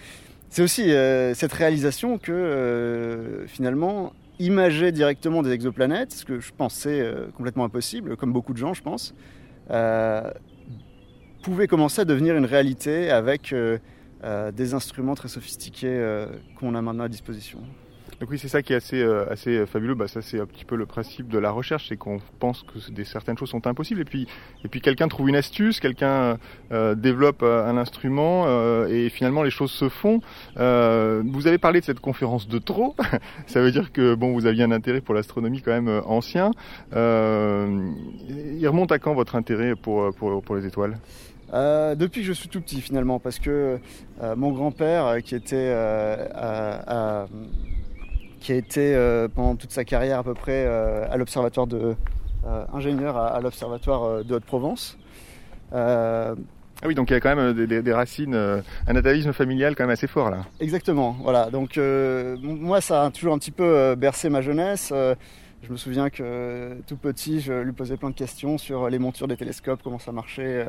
c'est 0.55 0.63
aussi 0.63 0.93
euh, 0.93 1.35
cette 1.35 1.53
réalisation 1.53 2.17
que 2.17 2.31
euh, 2.31 3.45
finalement, 3.49 4.13
imager 4.39 4.93
directement 4.93 5.43
des 5.43 5.51
exoplanètes, 5.51 6.13
ce 6.13 6.25
que 6.25 6.39
je 6.39 6.53
pensais 6.57 7.01
euh, 7.01 7.27
complètement 7.37 7.65
impossible, 7.65 8.17
comme 8.17 8.33
beaucoup 8.33 8.53
de 8.53 8.59
gens, 8.59 8.73
je 8.73 8.81
pense, 8.81 9.17
pouvait 11.43 11.67
commencer 11.67 12.03
à 12.03 12.05
devenir 12.05 12.37
une 12.37 12.45
réalité 12.45 13.11
avec 13.11 13.53
des 14.53 14.75
instruments 14.75 15.17
très 15.17 15.29
sophistiqués 15.29 16.27
qu'on 16.57 16.77
a 16.77 16.83
maintenant 16.83 17.05
à 17.05 17.09
disposition. 17.09 17.59
Oui, 18.31 18.39
c'est 18.39 18.49
ça 18.49 18.63
qui 18.63 18.73
est 18.73 18.77
assez, 18.77 19.01
euh, 19.01 19.31
assez 19.31 19.67
fabuleux. 19.67 19.95
Bah, 19.95 20.09
ça, 20.09 20.23
c'est 20.23 20.41
un 20.41 20.47
petit 20.47 20.65
peu 20.65 20.77
le 20.77 20.87
principe 20.87 21.29
de 21.29 21.39
la 21.39 21.51
recherche, 21.51 21.89
c'est 21.89 21.97
qu'on 21.97 22.19
pense 22.39 22.63
que 22.63 22.91
des, 22.91 23.05
certaines 23.05 23.37
choses 23.37 23.51
sont 23.51 23.67
impossibles, 23.67 24.01
et 24.01 24.05
puis, 24.05 24.27
quelqu'un 24.81 25.09
trouve 25.09 25.29
une 25.29 25.37
astuce, 25.37 25.81
quelqu'un 25.81 26.39
euh, 26.73 26.95
développe 26.95 27.43
euh, 27.43 27.69
un 27.69 27.77
instrument, 27.77 28.47
et 28.87 29.09
finalement 29.09 29.43
les 29.43 29.51
choses 29.51 29.71
se 29.71 29.89
font. 29.89 30.21
vous 30.57 31.47
avez 31.47 31.59
parlé 31.59 31.81
de 31.81 31.85
cette 31.85 32.01
conférence 32.01 32.49
de 32.49 32.59
trop. 32.59 32.95
ça 33.47 33.61
veut 33.61 33.71
dire 33.71 33.93
que 33.93 34.15
bon, 34.15 34.33
vous 34.33 34.47
aviez 34.47 34.65
un 34.65 34.71
intérêt 34.71 35.01
pour 35.01 35.15
l'astronomie 35.15 35.63
quand 35.63 35.73
même 35.73 36.03
ancien. 36.07 36.51
il 36.93 38.67
remonte 38.67 38.93
à 38.93 38.99
quand 38.99 39.15
votre 39.15 39.37
intérêt 39.37 39.75
pour 39.75 40.57
les 40.57 40.67
étoiles? 40.67 40.99
Depuis 41.53 42.23
que 42.23 42.27
je 42.27 42.33
suis 42.33 42.49
tout 42.49 42.61
petit 42.61 42.81
finalement, 42.81 43.19
parce 43.19 43.39
que 43.39 43.79
mon 44.37 44.53
grand-père 44.53 45.23
qui 45.23 45.35
était 45.35 45.73
à, 45.73 47.27
qui 48.45 48.53
a 48.53 48.57
été 48.57 48.95
euh, 48.95 49.27
pendant 49.27 49.57
toute 49.57 49.73
sa 49.73 49.85
carrière 49.85 50.19
à 50.19 50.23
peu 50.23 50.35
près 50.35 50.67
euh, 50.67 51.07
à 51.11 51.17
l'observatoire 51.17 51.67
de 51.67 51.97
euh, 52.47 52.65
ingénieur 52.75 53.17
à, 53.17 53.41
l'observatoire 53.41 54.23
de 54.23 54.35
Haute-Provence. 54.35 54.99
Ah 55.73 56.35
oui, 56.87 56.95
donc 56.95 57.09
il 57.09 57.15
y 57.15 57.17
a 57.17 57.21
quand 57.21 57.35
même 57.35 57.55
des, 57.55 57.93
racines, 57.93 58.35
un 58.35 58.97
atavisme 58.97 59.33
familial 59.33 59.75
quand 59.75 59.85
même 59.85 59.93
assez 59.93 60.07
fort 60.07 60.29
là. 60.29 60.45
Exactement, 60.61 61.17
voilà. 61.23 61.49
Donc 61.49 61.79
moi, 62.43 62.83
ça 62.83 63.05
a 63.05 63.11
toujours 63.11 63.33
un 63.33 63.39
petit 63.39 63.51
peu 63.51 63.95
bercé 63.97 64.29
ma 64.29 64.43
jeunesse. 64.43 64.93
je 65.63 65.73
me 65.73 65.77
souviens 65.79 66.11
que 66.11 66.77
tout 66.87 66.97
petit, 66.99 67.41
je 67.41 67.55
lui 67.55 67.73
posais 67.73 67.97
plein 67.97 68.11
de 68.11 68.15
questions 68.15 68.59
sur 68.59 68.91
les 68.91 68.99
montures 68.99 69.29
des 69.29 69.39
télescopes, 69.39 69.81
comment 69.83 69.99
ça 69.99 70.13
marchait, 70.13 70.67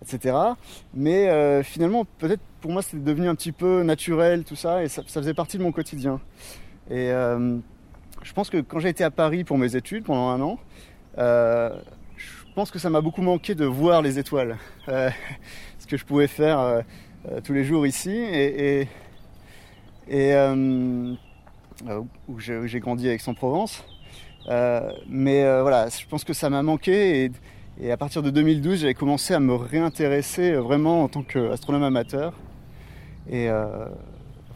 etc. 0.00 0.34
Mais 0.94 1.62
finalement, 1.62 2.06
peut-être 2.18 2.42
pour 2.62 2.70
moi, 2.70 2.80
c'était 2.80 3.04
devenu 3.04 3.28
un 3.28 3.34
petit 3.34 3.52
peu 3.52 3.82
naturel 3.82 4.44
tout 4.44 4.56
ça, 4.56 4.82
et 4.82 4.88
ça 4.88 5.02
faisait 5.02 5.34
partie 5.34 5.58
de 5.58 5.62
mon 5.62 5.72
quotidien. 5.72 6.18
Et 6.92 7.10
euh, 7.10 7.56
je 8.22 8.32
pense 8.34 8.50
que 8.50 8.58
quand 8.58 8.78
j'ai 8.78 8.90
été 8.90 9.02
à 9.02 9.10
Paris 9.10 9.44
pour 9.44 9.56
mes 9.56 9.76
études 9.76 10.04
pendant 10.04 10.28
un 10.28 10.40
an, 10.42 10.58
euh, 11.16 11.70
je 12.16 12.44
pense 12.54 12.70
que 12.70 12.78
ça 12.78 12.90
m'a 12.90 13.00
beaucoup 13.00 13.22
manqué 13.22 13.54
de 13.54 13.64
voir 13.64 14.02
les 14.02 14.18
étoiles. 14.18 14.58
Euh, 14.88 15.10
ce 15.78 15.86
que 15.86 15.96
je 15.96 16.04
pouvais 16.04 16.26
faire 16.26 16.82
tous 17.44 17.52
les 17.52 17.64
jours 17.64 17.86
ici. 17.86 18.10
Et, 18.10 18.86
où 22.28 22.38
j'ai 22.38 22.80
grandi 22.80 23.08
avec 23.08 23.20
Aix-en-Provence. 23.20 23.84
mais 25.08 25.60
voilà, 25.60 25.88
je 25.88 26.06
pense 26.06 26.24
que 26.24 26.32
ça 26.32 26.50
m'a 26.50 26.62
manqué. 26.62 27.24
Et, 27.24 27.32
et, 27.80 27.90
à 27.90 27.96
partir 27.96 28.22
de 28.22 28.30
2012, 28.30 28.80
j'avais 28.80 28.94
commencé 28.94 29.34
à 29.34 29.40
me 29.40 29.54
réintéresser 29.54 30.52
vraiment 30.52 31.02
en 31.04 31.08
tant 31.08 31.22
qu'astronome 31.22 31.82
amateur 31.84 32.32
et 33.30 33.48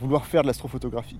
vouloir 0.00 0.26
faire 0.26 0.42
de 0.42 0.48
l'astrophotographie. 0.48 1.18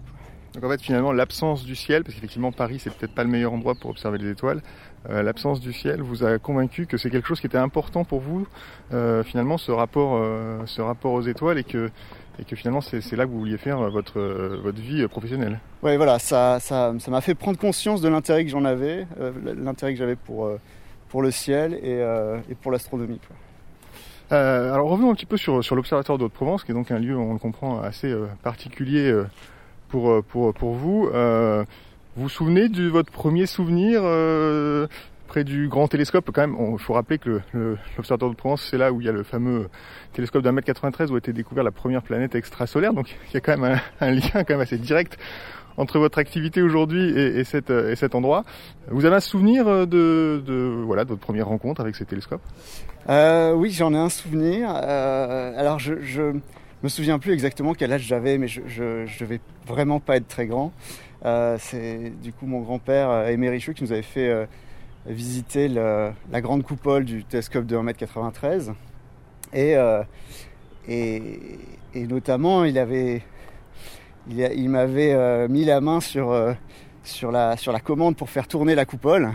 Donc 0.57 0.65
en 0.65 0.71
fait 0.71 0.81
finalement 0.81 1.13
l'absence 1.13 1.65
du 1.65 1.77
ciel, 1.77 2.03
parce 2.03 2.15
qu'effectivement 2.15 2.51
Paris 2.51 2.79
c'est 2.79 2.91
peut-être 2.91 3.13
pas 3.13 3.25
le 3.25 3.29
meilleur 3.29 3.53
endroit 3.53 3.75
pour 3.75 3.91
observer 3.91 4.17
les 4.17 4.31
étoiles, 4.31 4.63
euh, 5.11 5.23
l'absence 5.23 5.61
du 5.61 5.75
ciel 5.75 6.01
vous 6.01 6.25
a 6.25 6.39
convaincu 6.39 6.87
que 6.87 6.97
c'est 6.97 7.11
quelque 7.11 7.29
chose 7.29 7.41
qui 7.41 7.47
était 7.47 7.59
important 7.59 8.05
pour 8.05 8.21
vous, 8.21 8.49
euh, 8.95 9.23
finalement 9.23 9.59
ce 9.59 9.71
rapport, 9.71 10.17
euh, 10.17 10.63
ce 10.65 10.81
rapport 10.81 11.13
aux 11.13 11.21
étoiles 11.21 11.59
et 11.59 11.65
que, 11.65 11.91
et 12.39 12.45
que 12.45 12.57
finalement 12.57 12.81
c'est 12.81 13.13
là 13.17 13.27
que 13.27 13.31
vous 13.31 13.39
vouliez 13.39 13.59
faire 13.59 13.91
votre, 13.91 14.19
votre 14.63 14.81
vie 14.81 15.07
professionnelle. 15.09 15.61
Oui 15.83 15.99
voilà, 15.99 16.19
ça 16.19 16.59
m'a 16.71 16.99
ça 16.99 17.21
fait 17.21 17.35
prendre 17.35 17.59
conscience 17.59 18.01
de 18.01 18.09
l'intérêt 18.09 18.47
que 18.47 18.51
j'en 18.51 18.65
avais, 18.65 19.07
l'intérêt 19.45 19.93
que 19.93 19.99
j'avais 19.99 20.17
pour, 20.17 20.51
pour 21.11 21.21
le 21.21 21.33
ciel 21.33 21.75
et, 21.83 22.01
et 22.51 22.55
pour 22.55 22.73
l'astronomie. 22.73 23.21
alors 24.31 24.89
revenons 24.89 25.11
un 25.11 25.15
petit 25.15 25.27
peu 25.27 25.37
sur, 25.37 25.63
sur 25.63 25.77
l'Observatoire 25.77 26.17
de 26.17 26.29
provence 26.29 26.65
qui 26.65 26.71
est 26.71 26.75
donc 26.75 26.91
un 26.93 26.99
lieu, 26.99 27.15
on 27.15 27.35
le 27.35 27.39
comprend, 27.39 27.83
assez 27.83 28.15
particulier 28.43 29.13
pour, 29.89 30.11
euh, 30.11 30.23
pour, 30.23 30.53
pour 30.55 30.73
vous. 30.73 31.09
Euh, 31.13 31.65
vous 32.17 32.25
vous 32.25 32.29
souvenez 32.29 32.69
de 32.69 32.89
votre 32.89 33.13
premier 33.13 33.47
souvenir 33.47 34.01
euh, 34.05 34.87
près 35.29 35.45
du 35.45 35.69
grand 35.69 35.89
télescope? 35.89 36.31
Quand 36.33 36.47
même, 36.47 36.57
il 36.73 36.79
faut 36.79 36.95
rappeler 36.95 37.19
que 37.19 37.41
l'Observatoire 37.97 38.31
de 38.31 38.37
Provence, 38.37 38.67
c'est 38.71 38.79
là 38.79 38.93
où 38.93 39.01
il 39.01 39.07
y 39.07 39.09
a 39.09 39.13
le 39.13 39.23
fameux 39.23 39.69
télescope 40.13 40.43
d'un 40.43 40.53
mètre 40.53 40.67
93 40.67 41.11
où 41.11 41.15
a 41.15 41.19
été 41.19 41.33
découverte 41.33 41.65
la 41.65 41.73
première 41.73 42.03
planète 42.03 42.35
extrasolaire. 42.35 42.95
Donc 42.95 43.15
il 43.31 43.35
y 43.35 43.37
a 43.37 43.41
quand 43.41 43.57
même 43.59 43.81
un, 44.01 44.11
lien 44.11 44.31
quand 44.33 44.51
même 44.51 44.61
assez 44.61 44.79
direct 44.79 45.19
entre 45.77 45.99
votre 45.99 46.17
activité 46.19 46.63
aujourd'hui 46.63 47.11
et, 47.11 47.39
et, 47.39 47.45
cet, 47.45 47.69
et 47.69 47.97
cet 47.97 48.15
endroit. 48.15 48.45
Vous 48.91 49.05
avez 49.05 49.17
un 49.17 49.21
souvenir 49.21 49.87
de, 49.87 50.83
voilà, 50.87 51.05
votre 51.05 51.21
première 51.21 51.49
rencontre 51.49 51.83
avec 51.83 51.97
ces 51.97 52.07
télescopes? 52.07 52.41
Euh, 53.09 53.53
Oui, 53.53 53.71
j'en 53.71 53.93
ai 53.93 53.99
un 53.99 54.09
souvenir. 54.09 54.71
Euh, 54.75 55.53
alors 55.57 55.79
je, 55.79 55.95
me 56.87 56.89
souviens 56.89 57.19
plus 57.19 57.33
exactement 57.33 57.75
quel 57.75 57.93
âge 57.93 58.03
j'avais, 58.03 58.39
mais 58.39 58.47
je, 58.47 58.61
je, 58.67 59.19
devais 59.19 59.41
vraiment 59.67 59.99
pas 59.99 60.17
être 60.17 60.29
très 60.29 60.47
grand. 60.47 60.73
Euh, 61.25 61.57
c'est 61.59 62.13
du 62.23 62.33
coup 62.33 62.47
mon 62.47 62.61
grand-père 62.61 63.11
euh, 63.11 63.59
qui 63.59 63.83
nous 63.83 63.93
avait 63.93 64.03
fait 64.03 64.29
euh, 64.29 64.47
visiter 65.07 65.67
la 65.69 66.41
grande 66.41 66.63
coupole 66.63 67.05
du 67.05 67.25
télescope 67.25 67.67
de 67.67 67.77
1m93. 67.77 68.73
Et, 69.53 69.77
notamment, 71.95 72.65
il 72.65 72.79
avait, 72.79 73.23
il, 74.29 74.39
il 74.39 74.69
m'avait 74.69 75.49
mis 75.49 75.65
la 75.65 75.81
main 75.81 76.01
sur, 76.01 76.33
la, 77.33 77.57
sur 77.57 77.73
la 77.73 77.81
commande 77.81 78.17
pour 78.17 78.31
faire 78.31 78.47
tourner 78.47 78.77
la 78.77 78.85
coupole. 78.85 79.33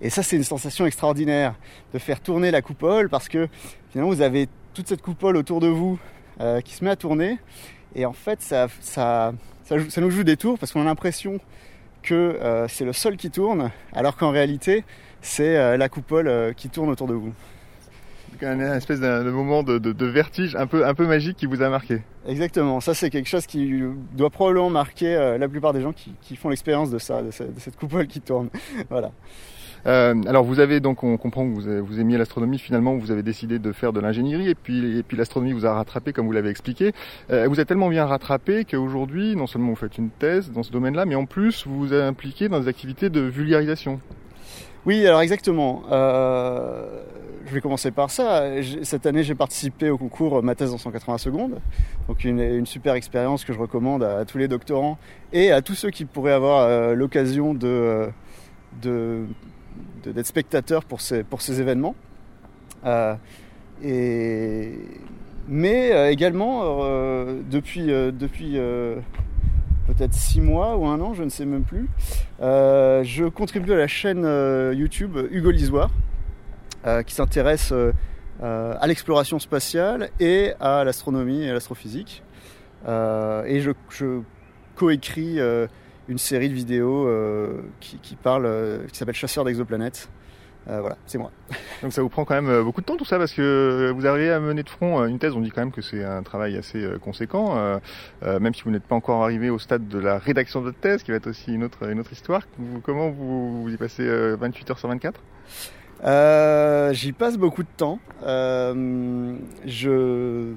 Et 0.00 0.10
ça, 0.10 0.22
c'est 0.22 0.36
une 0.36 0.44
sensation 0.44 0.86
extraordinaire 0.86 1.56
de 1.92 1.98
faire 1.98 2.20
tourner 2.20 2.52
la 2.52 2.62
coupole 2.62 3.08
parce 3.08 3.28
que 3.28 3.48
finalement, 3.90 4.12
vous 4.12 4.22
avez 4.22 4.48
toute 4.74 4.86
cette 4.86 5.02
coupole 5.02 5.36
autour 5.36 5.58
de 5.58 5.66
vous 5.66 5.98
euh, 6.40 6.60
qui 6.60 6.74
se 6.74 6.84
met 6.84 6.90
à 6.90 6.96
tourner. 6.96 7.38
Et 7.94 8.06
en 8.06 8.12
fait, 8.12 8.40
ça, 8.40 8.68
ça, 8.80 9.32
ça, 9.64 10.00
nous 10.00 10.10
joue 10.10 10.24
des 10.24 10.36
tours 10.36 10.58
parce 10.58 10.72
qu'on 10.72 10.82
a 10.82 10.84
l'impression 10.84 11.40
que 12.02 12.14
euh, 12.14 12.68
c'est 12.68 12.84
le 12.84 12.92
sol 12.92 13.16
qui 13.16 13.30
tourne, 13.30 13.70
alors 13.92 14.16
qu'en 14.16 14.30
réalité, 14.30 14.84
c'est 15.20 15.56
euh, 15.56 15.76
la 15.76 15.88
coupole 15.88 16.54
qui 16.56 16.68
tourne 16.68 16.90
autour 16.90 17.08
de 17.08 17.14
vous. 17.14 17.32
Un 18.40 18.60
espèce 18.76 19.00
de 19.00 19.30
moment 19.30 19.64
de, 19.64 19.78
de, 19.78 20.06
vertige 20.06 20.54
un 20.54 20.68
peu, 20.68 20.86
un 20.86 20.94
peu 20.94 21.06
magique 21.06 21.36
qui 21.36 21.46
vous 21.46 21.60
a 21.60 21.68
marqué. 21.70 22.02
Exactement, 22.28 22.80
ça 22.80 22.94
c'est 22.94 23.10
quelque 23.10 23.28
chose 23.28 23.46
qui 23.46 23.82
doit 24.12 24.30
probablement 24.30 24.70
marquer 24.70 25.36
la 25.38 25.48
plupart 25.48 25.72
des 25.72 25.80
gens 25.80 25.92
qui, 25.92 26.14
qui 26.20 26.36
font 26.36 26.48
l'expérience 26.50 26.90
de 26.90 26.98
ça, 26.98 27.22
de 27.22 27.30
cette 27.32 27.76
coupole 27.76 28.06
qui 28.06 28.20
tourne. 28.20 28.50
voilà. 28.90 29.10
Euh, 29.86 30.14
alors 30.26 30.44
vous 30.44 30.60
avez 30.60 30.80
donc, 30.80 31.04
on 31.04 31.16
comprend 31.16 31.48
que 31.48 31.54
vous, 31.54 31.86
vous 31.86 32.00
aimiez 32.00 32.18
l'astronomie 32.18 32.58
finalement, 32.58 32.96
vous 32.96 33.10
avez 33.10 33.22
décidé 33.22 33.58
de 33.58 33.72
faire 33.72 33.92
de 33.92 34.00
l'ingénierie 34.00 34.48
et 34.48 34.54
puis, 34.54 34.98
et 34.98 35.02
puis 35.02 35.16
l'astronomie 35.16 35.52
vous 35.52 35.66
a 35.66 35.74
rattrapé 35.74 36.12
comme 36.12 36.26
vous 36.26 36.32
l'avez 36.32 36.50
expliqué. 36.50 36.92
Euh, 37.30 37.46
vous 37.48 37.60
êtes 37.60 37.68
tellement 37.68 37.88
bien 37.88 38.06
rattrapé 38.06 38.64
qu'aujourd'hui, 38.64 39.36
non 39.36 39.46
seulement 39.46 39.70
vous 39.70 39.76
faites 39.76 39.98
une 39.98 40.10
thèse 40.10 40.50
dans 40.50 40.62
ce 40.62 40.72
domaine-là, 40.72 41.06
mais 41.06 41.14
en 41.14 41.26
plus 41.26 41.66
vous 41.66 41.78
vous 41.78 41.94
impliqué 41.94 42.48
dans 42.48 42.60
des 42.60 42.68
activités 42.68 43.10
de 43.10 43.20
vulgarisation. 43.20 44.00
Oui, 44.86 45.06
alors 45.06 45.20
exactement. 45.20 45.82
Euh, 45.90 47.02
je 47.46 47.54
vais 47.54 47.60
commencer 47.60 47.90
par 47.90 48.10
ça. 48.10 48.44
Cette 48.82 49.06
année, 49.06 49.22
j'ai 49.22 49.34
participé 49.34 49.90
au 49.90 49.98
concours 49.98 50.42
Ma 50.42 50.54
thèse 50.54 50.72
en 50.72 50.78
180 50.78 51.18
secondes. 51.18 51.60
Donc 52.08 52.24
une, 52.24 52.40
une 52.40 52.66
super 52.66 52.94
expérience 52.94 53.44
que 53.44 53.52
je 53.52 53.58
recommande 53.58 54.02
à, 54.02 54.24
tous 54.24 54.38
les 54.38 54.48
doctorants 54.48 54.98
et 55.32 55.50
à 55.50 55.62
tous 55.62 55.74
ceux 55.74 55.90
qui 55.90 56.04
pourraient 56.04 56.32
avoir 56.32 56.94
l'occasion 56.94 57.54
de, 57.54 58.08
de 58.82 59.24
d'être 60.04 60.26
spectateur 60.26 60.84
pour 60.84 61.00
ces, 61.00 61.22
pour 61.22 61.42
ces 61.42 61.60
événements. 61.60 61.94
Euh, 62.84 63.14
et, 63.82 64.72
mais 65.48 65.92
euh, 65.92 66.10
également, 66.10 66.82
euh, 66.84 67.40
depuis, 67.50 67.86
depuis 67.86 68.58
peut-être 69.86 70.14
six 70.14 70.40
mois 70.40 70.76
ou 70.76 70.86
un 70.86 71.00
an, 71.00 71.14
je 71.14 71.24
ne 71.24 71.30
sais 71.30 71.46
même 71.46 71.64
plus. 71.64 71.88
je 72.40 73.28
contribue 73.28 73.72
à 73.72 73.76
la 73.76 73.88
chaîne 73.88 74.24
YouTube 74.74 75.16
Hugo 75.30 75.50
Lisoire, 75.50 75.90
qui 77.06 77.14
s'intéresse 77.14 77.72
à 78.42 78.86
l'exploration 78.86 79.38
spatiale 79.38 80.10
et 80.20 80.52
à 80.60 80.84
l'astronomie 80.84 81.42
et 81.42 81.50
à 81.50 81.54
l'astrophysique. 81.54 82.22
et 82.86 83.60
je, 83.60 83.70
je 83.90 84.20
coécris 84.76 85.38
une 86.08 86.18
série 86.18 86.48
de 86.48 86.54
vidéos 86.54 87.08
qui, 87.80 87.98
qui, 87.98 88.16
parle, 88.16 88.86
qui 88.90 88.98
s'appelle 88.98 89.14
Chasseur 89.14 89.44
d'exoplanètes. 89.44 90.08
Euh, 90.68 90.80
voilà, 90.80 90.96
c'est 91.06 91.16
moi. 91.16 91.30
Donc 91.82 91.92
ça 91.92 92.02
vous 92.02 92.10
prend 92.10 92.24
quand 92.24 92.34
même 92.34 92.50
euh, 92.50 92.62
beaucoup 92.62 92.82
de 92.82 92.86
temps 92.86 92.96
tout 92.96 93.04
ça 93.04 93.16
parce 93.16 93.32
que 93.32 93.90
vous 93.94 94.06
arrivez 94.06 94.30
à 94.30 94.38
mener 94.38 94.62
de 94.62 94.68
front 94.68 95.00
euh, 95.00 95.06
une 95.06 95.18
thèse, 95.18 95.34
on 95.34 95.40
dit 95.40 95.50
quand 95.50 95.62
même 95.62 95.72
que 95.72 95.80
c'est 95.80 96.04
un 96.04 96.22
travail 96.22 96.58
assez 96.58 96.86
conséquent, 97.00 97.78
même 98.22 98.54
si 98.54 98.62
vous 98.62 98.70
n'êtes 98.70 98.82
pas 98.82 98.94
encore 98.94 99.22
arrivé 99.22 99.50
au 99.50 99.58
stade 99.58 99.88
de 99.88 99.98
la 99.98 100.18
rédaction 100.18 100.60
de 100.60 100.66
votre 100.66 100.78
thèse, 100.78 101.02
qui 101.02 101.10
va 101.10 101.16
être 101.16 101.28
aussi 101.28 101.54
une 101.54 101.64
autre, 101.64 101.88
une 101.88 102.00
autre 102.00 102.12
histoire. 102.12 102.42
comment 102.82 103.10
vous, 103.10 103.62
vous 103.62 103.72
y 103.72 103.76
passez 103.76 104.06
28 104.36 104.70
heures 104.70 104.78
sur 104.78 104.88
24 104.88 105.20
J'y 106.94 107.12
passe 107.12 107.38
beaucoup 107.38 107.62
de 107.62 107.68
temps. 107.76 107.98
je... 108.22 110.52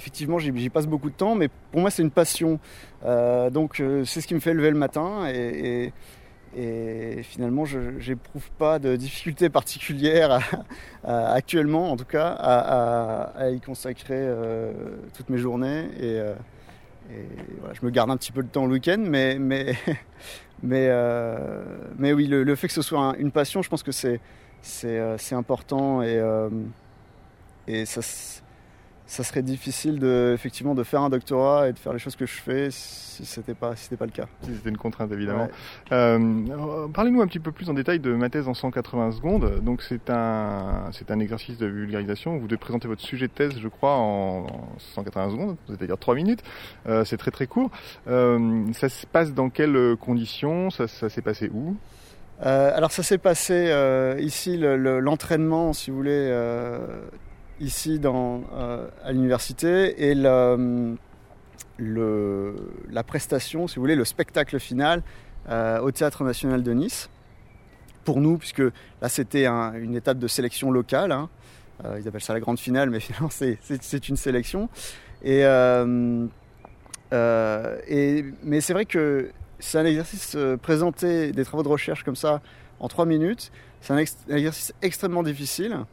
effectivement, 0.00 0.38
j'y 0.38 0.70
passe 0.70 0.86
beaucoup 0.86 1.10
de 1.10 1.14
temps, 1.14 1.34
mais 1.34 1.48
pour 1.70 1.80
moi 1.80 1.90
c'est 1.90 2.02
une 2.02 2.10
passion. 2.10 2.58
donc 3.04 3.82
c'est 4.04 4.20
ce 4.20 4.26
qui 4.26 4.34
me 4.34 4.40
fait 4.40 4.54
lever 4.54 4.70
le 4.70 4.78
matin 4.78 5.26
et 6.56 7.22
finalement, 7.22 7.64
je 7.64 7.78
n'éprouve 8.08 8.50
pas 8.52 8.78
de 8.78 8.96
difficultés 8.96 9.48
particulières 9.48 10.40
actuellement, 11.04 11.92
en 11.92 11.96
tout 11.96 12.04
cas, 12.04 12.28
à, 12.28 13.50
y 13.50 13.60
consacrer 13.60 14.14
euh, 14.16 14.72
toutes 15.16 15.30
mes 15.30 15.38
journées. 15.38 15.84
Et, 15.98 16.18
euh, 16.20 16.34
voilà, 17.58 17.74
je 17.74 17.84
me 17.84 17.90
garde 17.90 18.10
un 18.10 18.16
petit 18.16 18.32
peu 18.32 18.42
de 18.42 18.48
temps 18.48 18.66
le 18.66 18.72
week-end, 18.72 18.98
mais, 18.98 19.38
mais, 19.38 19.74
mais, 20.62 20.88
euh, 20.90 21.62
mais 21.98 22.12
oui, 22.12 22.26
le, 22.26 22.54
fait 22.56 22.66
que 22.66 22.74
ce 22.74 22.82
soit 22.82 23.14
une 23.18 23.30
passion, 23.30 23.62
je 23.62 23.68
pense 23.68 23.82
que 23.82 23.92
c'est 23.92 24.20
important 25.32 26.02
et, 26.02 26.20
et 27.68 27.84
ça 27.86 28.02
ça 29.10 29.24
serait 29.24 29.42
difficile 29.42 29.98
de, 29.98 30.30
effectivement 30.36 30.76
de 30.76 30.84
faire 30.84 31.00
un 31.00 31.10
doctorat 31.10 31.68
et 31.68 31.72
de 31.72 31.78
faire 31.80 31.92
les 31.92 31.98
choses 31.98 32.14
que 32.14 32.26
je 32.26 32.40
fais 32.40 32.70
si 32.70 33.24
c'était 33.24 33.54
pas 33.54 33.74
si 33.74 33.84
c'était 33.84 33.96
pas 33.96 34.04
le 34.04 34.12
cas. 34.12 34.26
Si 34.42 34.54
c'était 34.54 34.68
une 34.68 34.76
contrainte 34.76 35.10
évidemment. 35.10 35.48
Euh, 35.90 36.86
parlez-nous 36.94 37.20
un 37.20 37.26
petit 37.26 37.40
peu 37.40 37.50
plus 37.50 37.68
en 37.68 37.74
détail 37.74 37.98
de 37.98 38.14
ma 38.14 38.30
thèse 38.30 38.46
en 38.46 38.54
180 38.54 39.10
secondes. 39.10 39.64
Donc 39.64 39.82
c'est 39.82 40.10
un 40.10 40.90
c'est 40.92 41.10
un 41.10 41.18
exercice 41.18 41.58
de 41.58 41.66
vulgarisation. 41.66 42.38
Vous 42.38 42.46
devez 42.46 42.56
présenter 42.56 42.86
votre 42.86 43.02
sujet 43.02 43.26
de 43.26 43.32
thèse, 43.32 43.58
je 43.58 43.66
crois, 43.66 43.96
en, 43.96 44.46
180 44.78 45.30
secondes, 45.30 45.56
c'est-à-dire 45.66 45.98
3 45.98 46.14
minutes. 46.14 46.44
Euh, 46.86 47.04
c'est 47.04 47.16
très 47.16 47.32
très 47.32 47.48
court. 47.48 47.72
Euh, 48.06 48.64
ça 48.74 48.88
se 48.88 49.08
passe 49.08 49.34
dans 49.34 49.50
quelles 49.50 49.96
conditions? 49.96 50.70
Ça, 50.70 50.86
ça 50.86 51.08
s'est 51.08 51.22
passé 51.22 51.50
où? 51.52 51.76
Alors 52.42 52.92
ça 52.92 53.02
s'est 53.02 53.18
passé 53.18 53.74
ici 54.20 54.56
l'entraînement, 54.56 55.72
si 55.72 55.90
vous 55.90 55.96
voulez, 55.96 56.30
ici 57.60 58.00
euh, 58.04 58.88
à 59.04 59.12
l'université 59.12 60.08
et 60.08 60.14
la, 60.14 60.56
le, 61.76 62.54
la 62.90 63.02
prestation, 63.02 63.68
si 63.68 63.76
vous 63.76 63.82
voulez, 63.82 63.94
le 63.94 64.04
spectacle 64.04 64.58
final 64.58 65.02
euh, 65.48 65.80
au 65.80 65.90
Théâtre 65.90 66.24
National 66.24 66.62
de 66.62 66.72
Nice. 66.72 67.10
Pour 68.04 68.20
nous, 68.20 68.38
puisque 68.38 68.62
là 69.02 69.08
c'était 69.08 69.46
une 69.46 69.94
étape 69.94 70.18
de 70.18 70.26
sélection 70.26 70.70
locale, 70.70 71.12
hein. 71.12 71.28
euh, 71.84 71.98
ils 72.00 72.08
appellent 72.08 72.22
ça 72.22 72.32
la 72.32 72.40
grande 72.40 72.58
finale, 72.58 72.88
mais 72.90 72.98
finalement 72.98 73.30
c'est 73.30 74.08
une 74.08 74.16
sélection. 74.16 74.68
Mais 75.22 76.28
c'est 78.60 78.72
vrai 78.72 78.86
que 78.86 79.30
c'est 79.58 79.78
un 79.78 79.84
exercice, 79.84 80.36
présenter 80.62 81.32
des 81.32 81.44
travaux 81.44 81.62
de 81.62 81.68
recherche 81.68 82.02
comme 82.04 82.16
ça 82.16 82.40
en 82.80 82.88
trois 82.88 83.04
minutes, 83.04 83.52
c'est 83.82 83.92
un, 83.92 83.98
exercice 83.98 84.72
extrêmement 84.80 85.22
difficile 85.22 85.84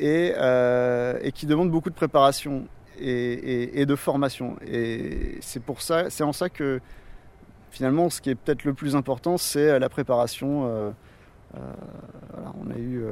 euh, 0.00 1.18
et, 1.22 1.32
qui 1.32 1.46
demande 1.46 1.70
beaucoup 1.70 1.90
de 1.90 1.94
préparation 1.94 2.66
et, 2.98 3.84
de 3.86 3.96
formation. 3.96 4.56
Et 4.66 5.38
c'est 5.40 5.62
pour 5.62 5.82
ça, 5.82 6.10
c'est 6.10 6.24
en 6.24 6.32
ça 6.32 6.48
que 6.48 6.80
finalement, 7.70 8.10
ce 8.10 8.20
qui 8.20 8.30
est 8.30 8.34
peut-être 8.34 8.64
le 8.64 8.74
plus 8.74 8.96
important, 8.96 9.36
c'est 9.36 9.78
la 9.78 9.88
préparation. 9.88 10.66
Euh, 10.66 10.90
euh, 11.56 11.60
on 12.64 12.70
a 12.70 12.78
eu 12.78 13.04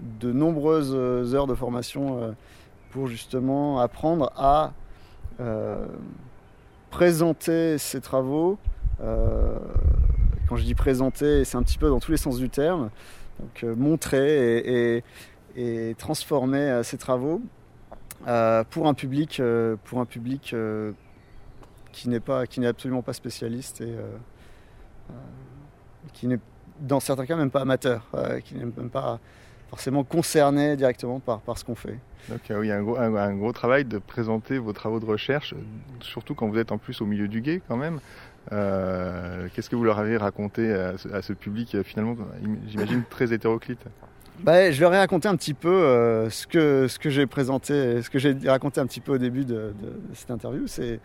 de 0.00 0.32
nombreuses 0.32 0.94
heures 1.34 1.46
de 1.46 1.54
formation 1.54 2.34
pour 2.90 3.06
justement 3.06 3.80
apprendre 3.80 4.32
à 4.36 4.72
présenter 6.90 7.78
ces 7.78 8.00
travaux. 8.00 8.58
quand 8.98 10.56
je 10.56 10.64
dis 10.64 10.74
présenter, 10.74 11.44
c'est 11.44 11.56
un 11.56 11.62
petit 11.62 11.78
peu 11.78 11.88
dans 11.88 12.00
tous 12.00 12.10
les 12.10 12.18
sens 12.18 12.36
du 12.38 12.50
terme. 12.50 12.90
Donc 13.40 13.62
montrer 13.76 15.02
et, 15.56 15.94
transformer 15.98 16.58
euh, 16.58 16.82
ses 16.82 16.96
travaux 16.96 17.42
euh, 18.26 18.64
pour 18.70 18.86
un 18.86 18.94
public, 18.94 19.40
euh, 19.40 19.76
pour 19.84 20.00
un 20.00 20.06
public 20.06 20.54
qui 21.92 22.08
n'est 22.08 22.20
pas, 22.20 22.46
qui 22.46 22.60
n'est 22.60 22.66
absolument 22.66 23.02
pas 23.02 23.12
spécialiste 23.12 23.80
et 23.80 23.94
qui 26.12 26.26
n'est 26.26 26.38
dans 26.80 27.00
certains 27.00 27.26
cas 27.26 27.36
même 27.36 27.50
pas 27.50 27.60
amateur, 27.60 28.08
qui 28.44 28.54
n'est 28.54 28.64
même 28.64 28.90
pas 28.90 29.20
forcément 29.68 30.04
concerné 30.04 30.76
directement 30.76 31.20
par, 31.20 31.40
ce 31.56 31.64
qu'on 31.64 31.74
fait. 31.74 31.98
Donc 32.28 32.48
y 32.48 32.70
a 32.70 32.76
un 32.76 32.82
gros, 32.82 32.96
un, 32.96 33.34
gros, 33.34 33.52
travail 33.52 33.84
de 33.84 33.98
présenter 33.98 34.58
vos 34.58 34.72
travaux 34.72 35.00
de 35.00 35.04
recherche, 35.04 35.54
surtout 36.00 36.34
quand 36.34 36.48
vous 36.48 36.58
êtes 36.58 36.72
en 36.72 36.78
plus 36.78 37.00
au 37.00 37.06
milieu 37.06 37.28
du 37.28 37.40
guet 37.40 37.60
quand 37.68 37.76
même. 37.76 38.00
Qu'est-ce 38.50 39.70
que 39.70 39.76
vous 39.76 39.84
leur 39.84 39.98
avez 39.98 40.16
raconté 40.16 40.72
à 40.72 41.22
ce, 41.22 41.32
public 41.32 41.76
finalement, 41.82 42.16
j'imagine, 42.68 43.02
très 43.08 43.32
hétéroclite 43.32 43.86
bah, 44.40 44.70
je 44.70 44.80
leur 44.80 44.92
ai 44.92 44.98
raconté 44.98 45.28
un 45.28 45.36
petit 45.36 45.54
peu 45.54 45.68
euh, 45.68 46.28
ce 46.30 46.46
que, 46.46 46.88
ce 46.88 46.98
que 46.98 47.10
j'ai 47.10 47.26
présenté, 47.26 48.02
ce 48.02 48.10
que 48.10 48.18
j'ai 48.18 48.36
raconté 48.46 48.80
un 48.80 48.86
petit 48.86 49.00
peu 49.00 49.12
au 49.12 49.18
début 49.18 49.44
de, 49.44 49.72
cette 50.14 50.30
interview. 50.30 50.66
C'est 50.66 51.00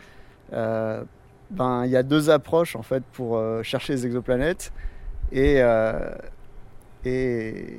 euh, 0.53 1.03
ben 1.51 1.85
il 1.85 1.91
y 1.91 1.97
a 1.97 2.03
deux 2.03 2.29
approches 2.29 2.75
en 2.75 2.81
fait 2.81 3.03
pour 3.13 3.37
euh, 3.37 3.63
chercher 3.63 3.93
les 3.93 4.05
exoplanètes 4.05 4.71
et 5.31 5.61
et 7.05 7.77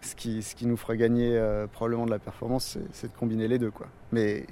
ce 0.00 0.14
qui, 0.14 0.42
ce 0.42 0.54
qui 0.54 0.66
nous 0.66 0.76
fera 0.76 0.96
gagner 0.96 1.40
probablement 1.72 2.06
de 2.06 2.10
la 2.10 2.18
performance, 2.18 2.78
c'est 2.92 3.12
de 3.12 3.16
combiner 3.16 3.48
les 3.48 3.58
deux 3.58 3.70
quoi. 3.70 3.86
Mais 4.12 4.46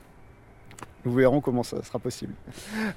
nous 1.05 1.13
verrons 1.13 1.41
comment 1.41 1.63
ça 1.63 1.83
sera 1.83 1.99
possible. 1.99 2.35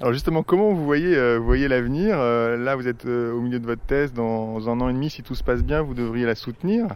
Alors 0.00 0.12
justement, 0.12 0.42
comment 0.42 0.72
vous 0.72 0.84
voyez, 0.84 1.16
euh, 1.16 1.38
vous 1.38 1.46
voyez 1.46 1.68
l'avenir 1.68 2.16
euh, 2.18 2.56
Là, 2.56 2.76
vous 2.76 2.86
êtes 2.86 3.06
euh, 3.06 3.32
au 3.32 3.40
milieu 3.40 3.58
de 3.58 3.66
votre 3.66 3.82
thèse. 3.82 4.12
Dans 4.12 4.68
un 4.68 4.80
an 4.80 4.88
et 4.88 4.92
demi, 4.92 5.08
si 5.10 5.22
tout 5.22 5.34
se 5.34 5.42
passe 5.42 5.62
bien, 5.62 5.80
vous 5.80 5.94
devriez 5.94 6.26
la 6.26 6.34
soutenir 6.34 6.86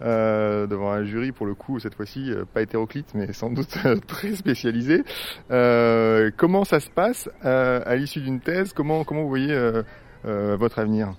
devant 0.00 0.90
un 0.90 1.04
jury, 1.04 1.30
pour 1.30 1.46
le 1.46 1.54
coup, 1.54 1.78
cette 1.78 1.94
fois-ci, 1.94 2.32
pas 2.52 2.62
hétéroclite, 2.62 3.14
mais 3.14 3.32
sans 3.32 3.50
doute 3.50 3.76
très 4.08 4.34
spécialisé. 4.34 5.04
comment 5.48 6.64
ça 6.64 6.80
se 6.80 6.90
passe 6.90 7.28
à 7.42 7.94
l'issue 7.94 8.20
d'une 8.20 8.40
thèse? 8.40 8.72
Comment, 8.72 9.04
comment 9.04 9.22
vous 9.22 9.28
voyez 9.28 9.56
votre 10.24 10.80
avenir? 10.80 11.14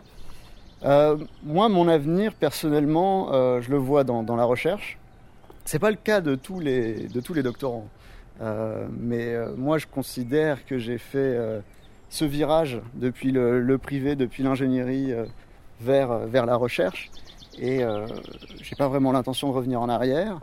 Moi, 0.84 1.70
mon 1.70 1.88
avenir, 1.88 2.34
personnellement, 2.34 3.62
je 3.62 3.72
le 3.72 3.78
vois 3.78 4.04
dans, 4.04 4.22
dans 4.22 4.36
la 4.36 4.44
recherche. 4.44 4.98
C'est 5.64 5.80
pas 5.80 5.92
le 5.92 5.98
cas 5.98 6.20
de 6.20 6.36
tous 6.36 6.60
les, 6.60 7.08
de 7.08 7.22
tous 7.22 7.34
les 7.34 7.44
doctorants. 7.44 7.88
Euh, 8.42 8.88
mais 9.00 9.34
euh, 9.34 9.54
moi, 9.56 9.78
je 9.78 9.88
considère 9.88 10.66
que 10.66 10.78
j'ai 10.78 10.98
fait 10.98 11.18
euh, 11.18 11.62
ce 12.10 12.26
virage 12.26 12.82
depuis 12.96 13.32
le, 13.32 13.78
privé, 13.78 14.16
depuis 14.16 14.44
l'ingénierie 14.44 15.14
vers, 15.82 16.20
vers 16.20 16.46
la 16.46 16.56
recherche. 16.56 17.10
Et 17.60 17.82
j'ai 18.62 18.76
pas 18.76 18.88
vraiment 18.88 19.12
l'intention 19.12 19.50
de 19.50 19.54
revenir 19.54 19.82
en 19.82 19.90
arrière. 19.90 20.40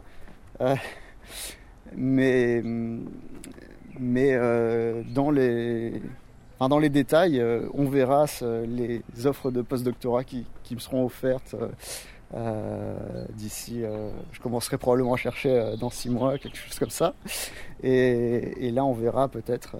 mais 1.96 2.62
mais 3.98 4.36
dans, 5.14 5.30
les, 5.30 6.02
enfin, 6.58 6.68
dans 6.68 6.78
les 6.78 6.88
détails, 6.88 7.44
on 7.74 7.84
verra 7.84 8.26
les 8.66 9.02
offres 9.26 9.50
de 9.50 9.62
postdoctorat 9.62 10.24
qui, 10.24 10.46
qui 10.70 10.76
me 10.76 10.80
seront 10.80 11.04
offertes 11.04 11.54
euh, 11.54 11.68
d'ici, 13.34 13.82
euh, 13.82 14.10
je 14.32 14.40
commencerai 14.40 14.78
probablement 14.78 15.14
à 15.14 15.16
chercher 15.16 15.50
euh, 15.50 15.76
dans 15.76 15.90
six 15.90 16.08
mois, 16.08 16.38
quelque 16.38 16.56
chose 16.56 16.78
comme 16.78 16.90
ça. 16.90 17.14
Et, 17.82 18.70
là, 18.72 18.84
on 18.84 18.92
verra 18.92 19.28
peut-être 19.28 19.76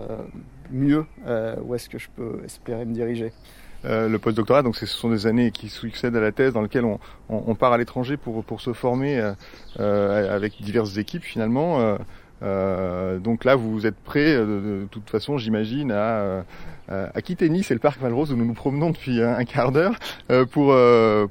mieux 0.71 1.05
où 1.63 1.75
est-ce 1.75 1.89
que 1.89 1.99
je 1.99 2.09
peux 2.17 2.41
espérer 2.45 2.85
me 2.87 2.95
diriger. 2.95 3.33
le 3.85 4.17
postdoctorat, 4.17 4.63
donc 4.63 4.77
ce 4.77 4.87
sont 4.87 5.11
des 5.11 5.27
années 5.27 5.51
qui 5.51 5.69
succèdent 5.69 6.17
à 6.17 6.21
la 6.21 6.33
thèse 6.33 6.55
dans 6.55 6.63
lesquelles 6.63 6.87
on, 7.29 7.55
part 7.55 7.73
à 7.73 7.79
l'étranger 7.79 8.17
pour, 8.17 8.61
se 8.61 8.73
former 8.73 9.33
avec 9.79 10.63
diverses 10.63 10.97
équipes 10.97 11.25
finalement. 11.25 11.99
donc 12.41 13.45
là, 13.45 13.55
vous 13.55 13.87
êtes 13.87 13.97
prêt, 13.97 14.35
de, 14.35 14.89
toute 14.91 15.11
façon, 15.11 15.37
j'imagine, 15.37 15.93
à, 15.93 16.43
quitter 17.23 17.51
Nice 17.51 17.71
et 17.71 17.75
le 17.75 17.81
parc 17.81 18.01
Valrose 18.01 18.33
où 18.33 18.37
nous 18.37 18.47
nous 18.47 18.55
promenons 18.55 18.91
depuis 18.91 19.23
un, 19.23 19.45
quart 19.45 19.73
d'heure 19.73 19.95
pour, 20.51 20.75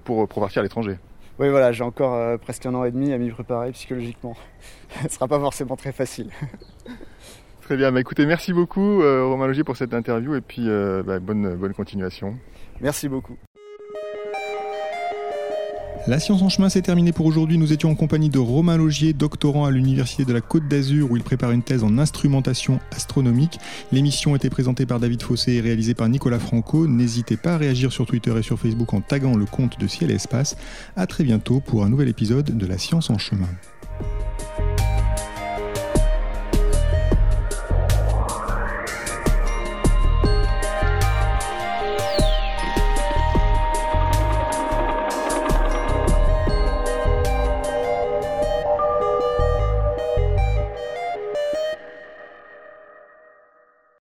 pour 0.03 0.27
partir 0.27 0.59
à 0.59 0.63
l'étranger. 0.63 0.97
Oui, 1.39 1.49
voilà, 1.49 1.71
j'ai 1.71 1.83
encore 1.83 2.37
presque 2.39 2.65
un 2.65 2.73
an 2.75 2.83
et 2.83 2.91
demi 2.91 3.13
à 3.13 3.17
m'y 3.17 3.31
préparer 3.31 3.71
psychologiquement. 3.71 4.35
Ce 4.99 5.05
ne 5.05 5.09
sera 5.09 5.27
pas 5.27 5.39
forcément 5.39 5.75
très 5.75 5.91
facile. 5.91 6.29
Très 7.61 7.77
bien, 7.77 7.91
bah, 7.91 7.99
écoutez, 7.99 8.25
merci 8.25 8.51
beaucoup 8.51 8.97
Romain 8.97 9.45
Logier 9.45 9.63
pour 9.63 9.77
cette 9.77 9.93
interview 9.93 10.33
et 10.33 10.41
puis 10.41 10.67
bah, 11.05 11.19
bonne, 11.19 11.55
bonne 11.55 11.73
continuation. 11.75 12.35
Merci 12.81 13.07
beaucoup. 13.07 13.37
La 16.07 16.19
science 16.19 16.41
en 16.41 16.49
chemin, 16.49 16.69
c'est 16.69 16.81
terminé 16.81 17.11
pour 17.11 17.25
aujourd'hui. 17.25 17.57
Nous 17.57 17.73
étions 17.73 17.91
en 17.91 17.95
compagnie 17.95 18.29
de 18.29 18.39
Romain 18.39 18.77
Logier, 18.77 19.13
doctorant 19.13 19.65
à 19.65 19.71
l'Université 19.71 20.25
de 20.25 20.33
la 20.33 20.41
Côte 20.41 20.67
d'Azur, 20.67 21.11
où 21.11 21.17
il 21.17 21.23
prépare 21.23 21.51
une 21.51 21.61
thèse 21.61 21.83
en 21.83 21.97
instrumentation 21.97 22.79
astronomique. 22.95 23.59
L'émission 23.91 24.35
était 24.35 24.49
présentée 24.49 24.85
par 24.85 24.99
David 24.99 25.21
Fossé 25.21 25.53
et 25.53 25.61
réalisée 25.61 25.93
par 25.93 26.09
Nicolas 26.09 26.39
Franco. 26.39 26.87
N'hésitez 26.87 27.37
pas 27.37 27.55
à 27.55 27.57
réagir 27.57 27.91
sur 27.91 28.05
Twitter 28.05 28.33
et 28.37 28.41
sur 28.41 28.57
Facebook 28.57 28.93
en 28.93 29.01
taguant 29.01 29.35
le 29.35 29.45
compte 29.45 29.79
de 29.79 29.87
Ciel 29.87 30.09
Espace. 30.09 30.55
A 30.95 31.05
très 31.05 31.23
bientôt 31.23 31.59
pour 31.59 31.83
un 31.83 31.89
nouvel 31.89 32.07
épisode 32.07 32.57
de 32.57 32.65
La 32.65 32.77
science 32.77 33.09
en 33.09 33.17
chemin. 33.17 33.49